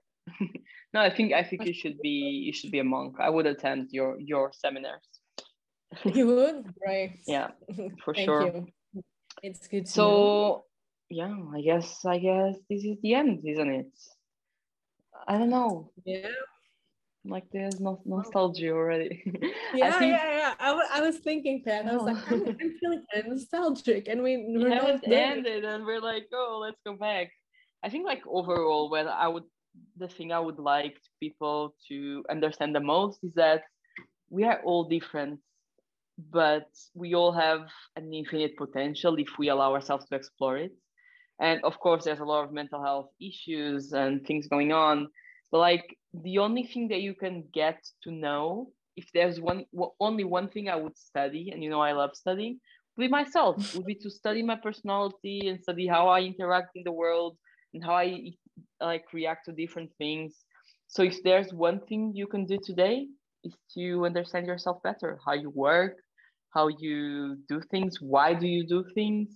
no, 0.94 1.00
I 1.00 1.10
think 1.16 1.32
I 1.32 1.44
think 1.44 1.66
you 1.66 1.74
should 1.74 1.98
be 2.02 2.10
you 2.10 2.52
should 2.52 2.72
be 2.72 2.80
a 2.80 2.84
monk. 2.84 3.16
I 3.22 3.30
would 3.30 3.46
attend 3.46 3.90
your 3.92 4.20
your 4.20 4.52
seminars. 4.54 5.08
you 6.04 6.28
would? 6.28 6.66
Right. 6.86 7.20
Yeah, 7.26 7.52
for 8.04 8.14
sure. 8.14 8.48
You. 8.48 8.68
It's 9.42 9.68
good 9.68 9.88
so 9.88 10.04
know. 10.04 10.64
yeah, 11.10 11.38
I 11.56 11.62
guess 11.62 12.04
I 12.04 12.18
guess 12.18 12.56
this 12.70 12.84
is 12.84 12.98
the 13.02 13.14
end, 13.14 13.44
isn't 13.48 13.70
it? 13.70 13.94
I 15.26 15.38
don't 15.38 15.50
know. 15.50 15.92
Yeah 16.04 16.28
like 17.28 17.46
there's 17.52 17.80
no 17.80 18.02
oh. 18.06 18.18
nostalgia 18.18 18.72
already. 18.72 19.22
yeah, 19.74 20.00
think, 20.00 20.14
yeah, 20.14 20.38
yeah. 20.38 20.54
I, 20.60 20.88
I 20.94 21.02
was 21.02 21.18
thinking 21.18 21.64
that. 21.66 21.86
I 21.86 21.94
was 21.94 22.04
like, 22.04 22.32
I'm, 22.32 22.42
oh. 22.42 22.56
I'm 22.62 22.78
feeling 22.80 23.04
kind 23.14 23.26
of 23.26 23.32
nostalgic, 23.34 24.08
and 24.08 24.22
we 24.22 24.38
we're 24.48 24.70
yeah, 24.70 24.76
not 24.76 25.08
ended, 25.08 25.66
and 25.66 25.86
we're 25.86 26.02
like, 26.02 26.28
oh, 26.34 26.60
let's 26.62 26.80
go 26.86 26.96
back. 26.96 27.32
I 27.84 27.90
think 27.90 28.06
like 28.06 28.22
overall, 28.28 28.90
when 28.90 29.08
I 29.08 29.28
would, 29.28 29.44
the 29.98 30.08
thing 30.08 30.32
I 30.32 30.40
would 30.40 30.60
like 30.60 30.98
people 31.20 31.76
to 31.88 32.24
understand 32.30 32.76
the 32.76 32.80
most 32.80 33.24
is 33.24 33.34
that 33.34 33.64
we 34.30 34.44
are 34.44 34.62
all 34.64 34.86
different, 34.86 35.40
but 36.32 36.70
we 36.94 37.14
all 37.14 37.32
have 37.32 37.68
an 37.96 38.14
infinite 38.14 38.58
potential 38.58 39.16
if 39.18 39.38
we 39.38 39.50
allow 39.50 39.74
ourselves 39.74 40.06
to 40.08 40.16
explore 40.16 40.58
it. 40.58 40.72
And 41.40 41.62
of 41.64 41.80
course, 41.80 42.06
there's 42.06 42.20
a 42.20 42.26
lot 42.26 42.46
of 42.46 42.54
mental 42.54 42.82
health 42.82 43.10
issues 43.20 43.92
and 43.92 44.26
things 44.26 44.48
going 44.48 44.72
on 44.72 45.10
but 45.56 45.60
like 45.60 45.98
the 46.24 46.38
only 46.40 46.64
thing 46.64 46.88
that 46.90 47.02
you 47.02 47.14
can 47.14 47.44
get 47.54 47.84
to 48.04 48.12
know, 48.12 48.70
if 48.96 49.06
there's 49.14 49.40
one 49.40 49.66
only 50.00 50.24
one 50.24 50.50
thing 50.50 50.70
I 50.70 50.76
would 50.76 50.98
study, 50.98 51.52
and 51.52 51.64
you 51.64 51.70
know 51.70 51.82
I 51.82 51.94
love 51.94 52.12
studying, 52.14 52.60
would 52.96 53.04
be 53.04 53.08
myself. 53.10 53.76
would 53.76 53.86
be 53.86 53.96
to 53.96 54.10
study 54.10 54.42
my 54.42 54.56
personality 54.56 55.48
and 55.50 55.62
study 55.62 55.88
how 55.88 56.08
I 56.08 56.22
interact 56.22 56.76
in 56.76 56.84
the 56.84 56.92
world 56.92 57.38
and 57.74 57.84
how 57.84 57.96
I 57.96 58.32
like 58.80 59.06
react 59.14 59.46
to 59.46 59.52
different 59.52 59.92
things. 59.98 60.46
So 60.88 61.04
if 61.04 61.22
there's 61.24 61.52
one 61.54 61.80
thing 61.88 62.14
you 62.16 62.28
can 62.28 62.46
do 62.46 62.58
today, 62.64 63.08
is 63.44 63.54
to 63.76 64.06
understand 64.06 64.48
yourself 64.48 64.82
better, 64.84 65.20
how 65.26 65.34
you 65.34 65.50
work, 65.50 65.98
how 66.50 66.68
you 66.68 67.38
do 67.48 67.62
things, 67.72 68.02
why 68.02 68.34
do 68.34 68.48
you 68.48 68.66
do 68.66 68.84
things, 68.94 69.30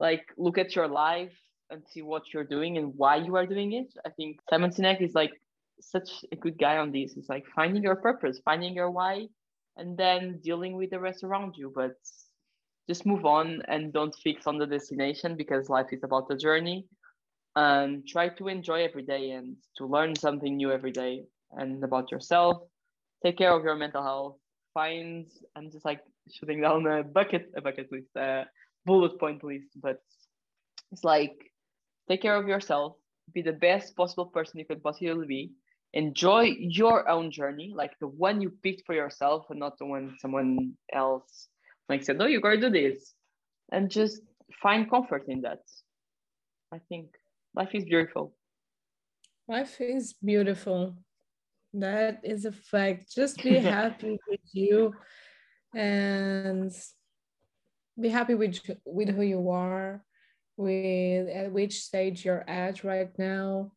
like 0.00 0.24
look 0.36 0.58
at 0.58 0.74
your 0.74 0.88
life 0.88 1.36
and 1.70 1.82
see 1.88 2.02
what 2.02 2.22
you're 2.32 2.44
doing 2.44 2.78
and 2.78 2.92
why 2.96 3.16
you 3.16 3.36
are 3.36 3.46
doing 3.46 3.72
it. 3.72 3.92
I 4.06 4.10
think 4.10 4.40
Simon 4.48 4.70
Sinek 4.70 5.00
is 5.02 5.14
like 5.14 5.32
such 5.80 6.24
a 6.32 6.36
good 6.36 6.58
guy 6.58 6.78
on 6.78 6.92
this. 6.92 7.16
It's 7.16 7.28
like 7.28 7.44
finding 7.54 7.82
your 7.82 7.96
purpose, 7.96 8.40
finding 8.44 8.74
your 8.74 8.90
why, 8.90 9.26
and 9.76 9.96
then 9.96 10.40
dealing 10.42 10.76
with 10.76 10.90
the 10.90 11.00
rest 11.00 11.24
around 11.24 11.56
you. 11.56 11.72
But 11.74 11.96
just 12.88 13.06
move 13.06 13.24
on 13.24 13.62
and 13.68 13.92
don't 13.92 14.14
fix 14.22 14.46
on 14.46 14.58
the 14.58 14.66
destination 14.66 15.36
because 15.36 15.68
life 15.68 15.92
is 15.92 16.02
about 16.02 16.28
the 16.28 16.36
journey. 16.36 16.86
And 17.54 18.06
try 18.06 18.30
to 18.30 18.48
enjoy 18.48 18.82
every 18.84 19.02
day 19.02 19.30
and 19.32 19.56
to 19.76 19.86
learn 19.86 20.16
something 20.16 20.56
new 20.56 20.72
every 20.72 20.90
day 20.90 21.24
and 21.52 21.84
about 21.84 22.10
yourself. 22.10 22.62
Take 23.22 23.36
care 23.36 23.52
of 23.52 23.62
your 23.62 23.76
mental 23.76 24.02
health. 24.02 24.36
Find 24.72 25.26
I'm 25.54 25.70
just 25.70 25.84
like 25.84 26.00
shooting 26.30 26.62
down 26.62 26.86
a 26.86 27.02
bucket 27.02 27.52
a 27.56 27.60
bucket 27.60 27.92
list, 27.92 28.08
a 28.16 28.46
bullet 28.86 29.18
point 29.20 29.44
list, 29.44 29.68
but 29.82 30.00
it's 30.92 31.04
like 31.04 31.36
take 32.08 32.22
care 32.22 32.36
of 32.36 32.48
yourself, 32.48 32.96
be 33.34 33.42
the 33.42 33.52
best 33.52 33.96
possible 33.96 34.26
person 34.26 34.58
you 34.58 34.64
could 34.66 34.82
possibly 34.82 35.26
be, 35.26 35.52
enjoy 35.94 36.54
your 36.58 37.08
own 37.08 37.30
journey, 37.30 37.72
like 37.74 37.98
the 38.00 38.08
one 38.08 38.40
you 38.40 38.50
picked 38.62 38.86
for 38.86 38.94
yourself 38.94 39.46
and 39.50 39.60
not 39.60 39.78
the 39.78 39.86
one 39.86 40.16
someone 40.20 40.72
else 40.92 41.48
like 41.88 42.04
said, 42.04 42.18
no, 42.18 42.26
you 42.26 42.40
gotta 42.40 42.60
do 42.60 42.70
this. 42.70 43.14
And 43.70 43.90
just 43.90 44.22
find 44.62 44.88
comfort 44.88 45.24
in 45.28 45.42
that. 45.42 45.60
I 46.72 46.78
think 46.88 47.08
life 47.54 47.74
is 47.74 47.84
beautiful. 47.84 48.34
Life 49.48 49.80
is 49.80 50.14
beautiful. 50.14 50.96
That 51.74 52.20
is 52.22 52.44
a 52.44 52.52
fact. 52.52 53.14
Just 53.14 53.42
be 53.42 53.58
happy 53.76 54.18
with 54.28 54.40
you 54.52 54.94
and 55.74 56.72
be 58.00 58.08
happy 58.08 58.34
with 58.34 58.60
with 58.84 59.10
who 59.10 59.22
you 59.22 59.50
are, 59.50 60.02
with 60.56 61.28
at 61.28 61.52
which 61.52 61.80
stage 61.80 62.24
you're 62.24 62.48
at 62.48 62.84
right 62.84 63.10
now. 63.18 63.72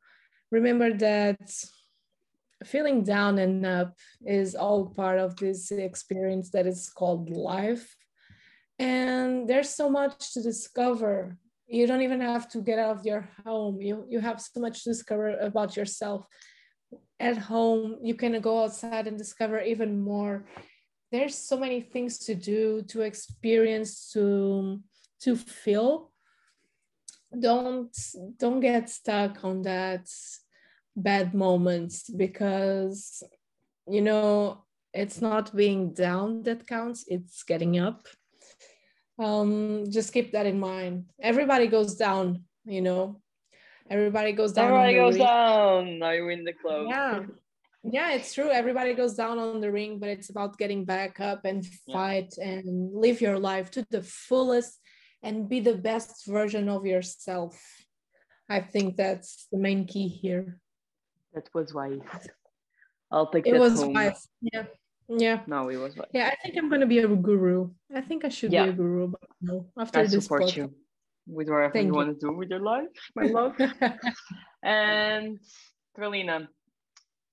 Remember 0.51 0.93
that 0.93 1.51
feeling 2.66 3.03
down 3.03 3.39
and 3.39 3.66
up 3.66 3.95
is 4.26 4.55
all 4.55 4.88
part 4.88 5.20
of 5.20 5.36
this 5.36 5.72
experience 5.72 6.49
that 6.51 6.66
is 6.66 6.89
called 6.89 7.30
life. 7.30 7.95
And 8.80 9.47
there's 9.47 9.70
so 9.70 9.89
much 9.89 10.34
to 10.34 10.41
discover. 10.41 11.38
You 11.68 11.88
don't 11.88 12.01
even 12.01 12.22
have 12.22 12.49
to 12.49 12.61
get 12.61 12.80
out 12.80 12.97
of 12.97 13.05
your 13.05 13.30
home. 13.45 13.82
You, 13.82 14.05
you 14.09 14.20
have 14.20 14.41
so 14.41 14.59
much 14.59 14.84
to 14.84 14.89
discover 14.89 15.38
about 15.38 15.76
yourself. 15.78 16.26
At 17.20 17.38
home, 17.38 17.97
you 18.03 18.16
can 18.16 18.39
go 18.41 18.63
outside 18.63 19.07
and 19.07 19.18
discover 19.18 19.61
even 19.61 20.01
more. 20.01 20.45
There's 21.11 21.36
so 21.36 21.57
many 21.57 21.80
things 21.80 22.18
to 22.26 22.36
do, 22.36 22.82
to 22.89 23.01
experience, 23.01 24.11
to 24.11 24.82
to 25.22 25.36
feel. 25.36 26.11
Don't 27.38 27.95
don't 28.38 28.59
get 28.59 28.89
stuck 28.89 29.43
on 29.43 29.61
that 29.63 30.07
bad 30.96 31.34
moments 31.34 32.10
because 32.10 33.22
you 33.88 34.02
know 34.02 34.64
it's 34.93 35.22
not 35.22 35.56
being 35.56 35.93
down 35.93 36.43
that 36.43 36.68
counts 36.68 37.06
it's 37.08 37.43
getting 37.43 37.78
up. 37.78 38.08
Um 39.20 39.86
just 39.89 40.14
keep 40.14 40.32
that 40.32 40.46
in 40.46 40.60
mind. 40.60 41.06
Everybody 41.22 41.68
goes 41.68 41.96
down 41.96 42.43
you 42.66 42.82
know. 42.82 43.22
Everybody 43.89 44.32
goes 44.32 44.54
down 44.54 44.66
everybody 44.68 44.96
goes 44.96 45.18
down. 45.18 46.00
Now 46.00 46.12
you 46.12 46.26
win 46.26 46.43
the 46.46 46.54
club. 46.54 46.88
Yeah. 46.89 47.24
Yeah 47.84 48.12
it's 48.14 48.34
true. 48.34 48.50
Everybody 48.50 48.93
goes 48.93 49.16
down 49.16 49.38
on 49.38 49.60
the 49.60 49.72
ring 49.72 50.00
but 50.00 50.10
it's 50.10 50.30
about 50.30 50.58
getting 50.58 50.86
back 50.86 51.20
up 51.20 51.43
and 51.43 51.66
fight 51.91 52.34
yeah. 52.38 52.46
and 52.46 52.96
live 52.96 53.20
your 53.20 53.38
life 53.38 53.70
to 53.72 53.86
the 53.91 54.02
fullest 54.02 54.80
and 55.22 55.50
be 55.50 55.60
the 55.60 55.76
best 55.76 56.26
version 56.26 56.70
of 56.70 56.86
yourself. 56.86 57.60
I 58.48 58.62
think 58.62 58.96
that's 58.96 59.48
the 59.52 59.58
main 59.58 59.88
key 59.88 60.08
here 60.08 60.60
that 61.36 61.49
was 61.53 61.73
wise. 61.73 61.99
I'll 63.11 63.29
take 63.29 63.47
it 63.47 63.51
that 63.53 63.59
was 63.59 63.81
home. 63.81 63.93
wise. 63.93 64.27
Yeah. 64.41 64.63
Yeah. 65.07 65.41
No, 65.45 65.69
it 65.69 65.77
was 65.77 65.95
wise. 65.95 66.07
Yeah, 66.13 66.31
I 66.31 66.36
think 66.41 66.57
I'm 66.57 66.69
gonna 66.69 66.88
be 66.88 66.99
a 66.99 67.07
guru. 67.07 67.69
I 67.93 68.01
think 68.01 68.25
I 68.25 68.29
should 68.29 68.51
yeah. 68.51 68.63
be 68.65 68.69
a 68.71 68.73
guru, 68.73 69.07
but 69.09 69.21
no. 69.41 69.67
After 69.77 69.99
I 69.99 70.03
this 70.03 70.23
support 70.23 70.43
podcast. 70.43 70.55
you 70.57 70.73
with 71.27 71.49
whatever 71.49 71.73
Thank 71.73 71.88
you, 71.88 71.91
you 71.91 71.95
want 71.95 72.19
to 72.19 72.27
do 72.27 72.36
with 72.36 72.49
your 72.49 72.59
life, 72.59 72.88
my 73.15 73.23
love. 73.38 73.55
and 74.63 75.39
Carolina, 75.95 76.49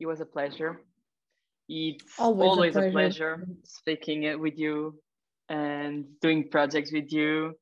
it 0.00 0.06
was 0.06 0.20
a 0.20 0.26
pleasure. 0.26 0.80
It's 1.68 2.04
always, 2.18 2.48
always 2.48 2.76
a, 2.76 2.90
pleasure. 2.90 3.32
a 3.32 3.38
pleasure 3.38 3.46
speaking 3.64 4.40
with 4.40 4.58
you 4.58 4.98
and 5.48 6.04
doing 6.20 6.48
projects 6.50 6.92
with 6.92 7.12
you. 7.12 7.54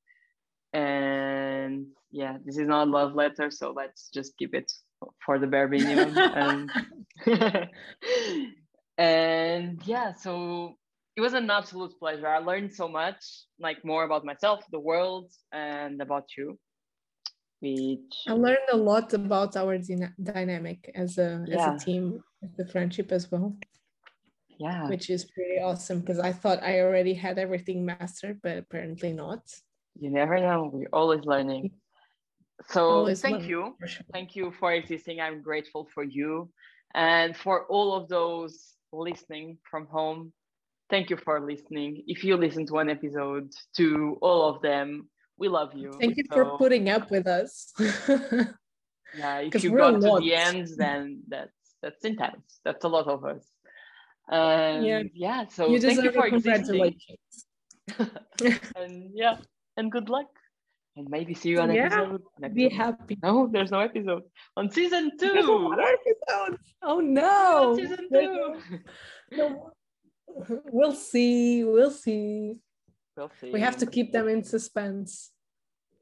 And 0.72 1.86
yeah, 2.10 2.38
this 2.44 2.56
is 2.56 2.66
not 2.66 2.88
a 2.88 2.90
love 2.90 3.14
letter, 3.14 3.50
so 3.50 3.72
let's 3.76 4.08
just 4.10 4.36
keep 4.36 4.54
it 4.54 4.72
for 5.24 5.38
the 5.38 5.46
bare 5.46 5.68
minimum. 5.68 6.16
Um, 6.16 6.70
and, 7.26 7.68
and 8.98 9.82
yeah, 9.84 10.12
so 10.14 10.76
it 11.16 11.20
was 11.20 11.34
an 11.34 11.50
absolute 11.50 11.98
pleasure. 11.98 12.28
I 12.28 12.38
learned 12.38 12.72
so 12.72 12.88
much, 12.88 13.22
like 13.58 13.84
more 13.84 14.04
about 14.04 14.24
myself, 14.24 14.64
the 14.70 14.80
world, 14.80 15.32
and 15.52 16.00
about 16.00 16.28
you. 16.36 16.58
Which 17.60 18.14
I 18.26 18.32
learned 18.32 18.70
a 18.72 18.76
lot 18.76 19.12
about 19.12 19.54
our 19.56 19.76
dynamic 20.22 20.90
as 20.94 21.18
a 21.18 21.44
yeah. 21.46 21.74
as 21.74 21.82
a 21.82 21.84
team, 21.84 22.20
the 22.56 22.66
friendship 22.66 23.12
as 23.12 23.30
well. 23.30 23.54
Yeah, 24.58 24.88
which 24.88 25.10
is 25.10 25.24
pretty 25.24 25.58
awesome 25.60 26.00
because 26.00 26.18
I 26.18 26.32
thought 26.32 26.62
I 26.62 26.80
already 26.80 27.12
had 27.12 27.38
everything 27.38 27.84
mastered, 27.84 28.40
but 28.42 28.56
apparently 28.56 29.12
not. 29.12 29.42
You 29.98 30.10
never 30.10 30.38
know. 30.40 30.70
We're 30.72 30.88
always 30.92 31.24
learning. 31.24 31.72
So 32.68 33.12
thank 33.14 33.44
you. 33.44 33.76
Sure. 33.84 34.04
Thank 34.12 34.36
you 34.36 34.52
for 34.58 34.72
existing. 34.72 35.20
I'm 35.20 35.42
grateful 35.42 35.88
for 35.94 36.04
you 36.04 36.50
and 36.94 37.36
for 37.36 37.66
all 37.66 37.94
of 37.94 38.08
those 38.08 38.74
listening 38.92 39.58
from 39.70 39.86
home. 39.86 40.32
Thank 40.90 41.10
you 41.10 41.16
for 41.16 41.40
listening. 41.40 42.02
If 42.06 42.24
you 42.24 42.36
listen 42.36 42.66
to 42.66 42.72
one 42.72 42.90
episode, 42.90 43.50
to 43.76 44.18
all 44.20 44.54
of 44.54 44.60
them, 44.62 45.08
we 45.38 45.48
love 45.48 45.70
you. 45.74 45.92
Thank 46.00 46.16
you 46.16 46.24
so, 46.28 46.34
for 46.34 46.58
putting 46.58 46.90
up 46.90 47.10
with 47.10 47.26
us. 47.26 47.72
yeah, 47.78 49.38
if 49.38 49.62
you 49.62 49.76
got 49.76 49.92
to 49.92 50.18
the 50.20 50.34
end, 50.34 50.68
then 50.76 51.22
that's 51.28 51.52
that's 51.82 52.04
intense. 52.04 52.60
That's 52.64 52.84
a 52.84 52.88
lot 52.88 53.06
of 53.06 53.24
us. 53.24 53.46
Um, 54.30 54.84
yeah. 54.84 55.02
yeah. 55.14 55.46
So 55.48 55.68
you 55.68 55.80
thank 55.80 56.02
you 56.02 56.12
for 56.12 56.26
existing. 56.26 56.96
and 58.76 59.10
yeah, 59.14 59.38
and 59.76 59.90
good 59.90 60.08
luck 60.08 60.26
and 60.96 61.08
maybe 61.08 61.34
see 61.34 61.50
you 61.50 61.60
on 61.60 61.72
yeah, 61.72 61.86
episode. 61.86 62.22
Be 62.54 62.68
happy. 62.68 63.18
No, 63.22 63.48
there's 63.50 63.70
no 63.70 63.80
episode 63.80 64.22
on 64.56 64.70
season 64.70 65.12
oh, 65.14 65.18
two. 65.18 65.32
There's 65.32 65.46
no 65.46 65.72
episode. 65.72 66.58
Oh 66.82 67.00
no. 67.00 67.76
season 67.76 68.08
two. 68.12 68.54
No. 69.32 69.72
We'll 70.72 70.92
see. 70.92 71.64
We'll 71.64 71.90
see. 71.90 72.56
We'll 73.16 73.30
see. 73.40 73.52
We 73.52 73.60
have 73.60 73.76
to 73.78 73.86
keep 73.86 74.12
them 74.12 74.28
in 74.28 74.42
suspense. 74.44 75.30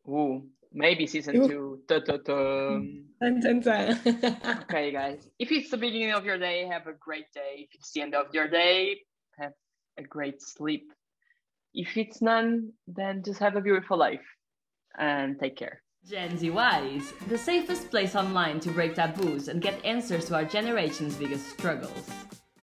Ooh, 0.09 0.47
maybe 0.73 1.07
season 1.07 1.37
Ooh. 1.37 1.49
two. 1.49 1.83
Da, 1.87 1.99
da, 2.01 2.17
da. 2.17 2.81
Dun, 3.21 3.41
dun, 3.41 3.61
dun. 3.61 4.01
okay, 4.63 4.93
guys. 4.93 5.29
If 5.39 5.51
it's 5.53 5.71
the 5.71 5.77
beginning 5.77 6.13
of 6.13 6.25
your 6.25 6.39
day, 6.39 6.67
have 6.67 6.87
a 6.87 6.93
great 6.93 7.31
day. 7.35 7.69
If 7.69 7.75
it's 7.75 7.93
the 7.93 8.03
end 8.03 8.15
of 8.15 8.27
your 8.33 8.49
day, 8.49 9.01
have 9.39 9.53
a 9.99 10.03
great 10.03 10.41
sleep. 10.43 10.93
If 11.75 11.97
it's 11.97 12.23
none, 12.23 12.73
then 12.87 13.23
just 13.23 13.41
have 13.41 13.57
a 13.57 13.61
beautiful 13.61 13.99
life 13.99 14.25
and 14.99 15.39
take 15.39 15.57
care. 15.57 15.83
Gen 16.09 16.39
Z 16.39 16.51
Wise, 16.51 17.13
the 17.29 17.37
safest 17.37 17.91
place 17.91 18.15
online 18.15 18.61
to 18.61 18.71
break 18.71 18.95
taboos 18.95 19.49
and 19.49 19.61
get 19.61 19.85
answers 19.85 20.27
to 20.27 20.35
our 20.35 20.45
generation's 20.45 21.17
biggest 21.17 21.51
struggles. 21.51 22.09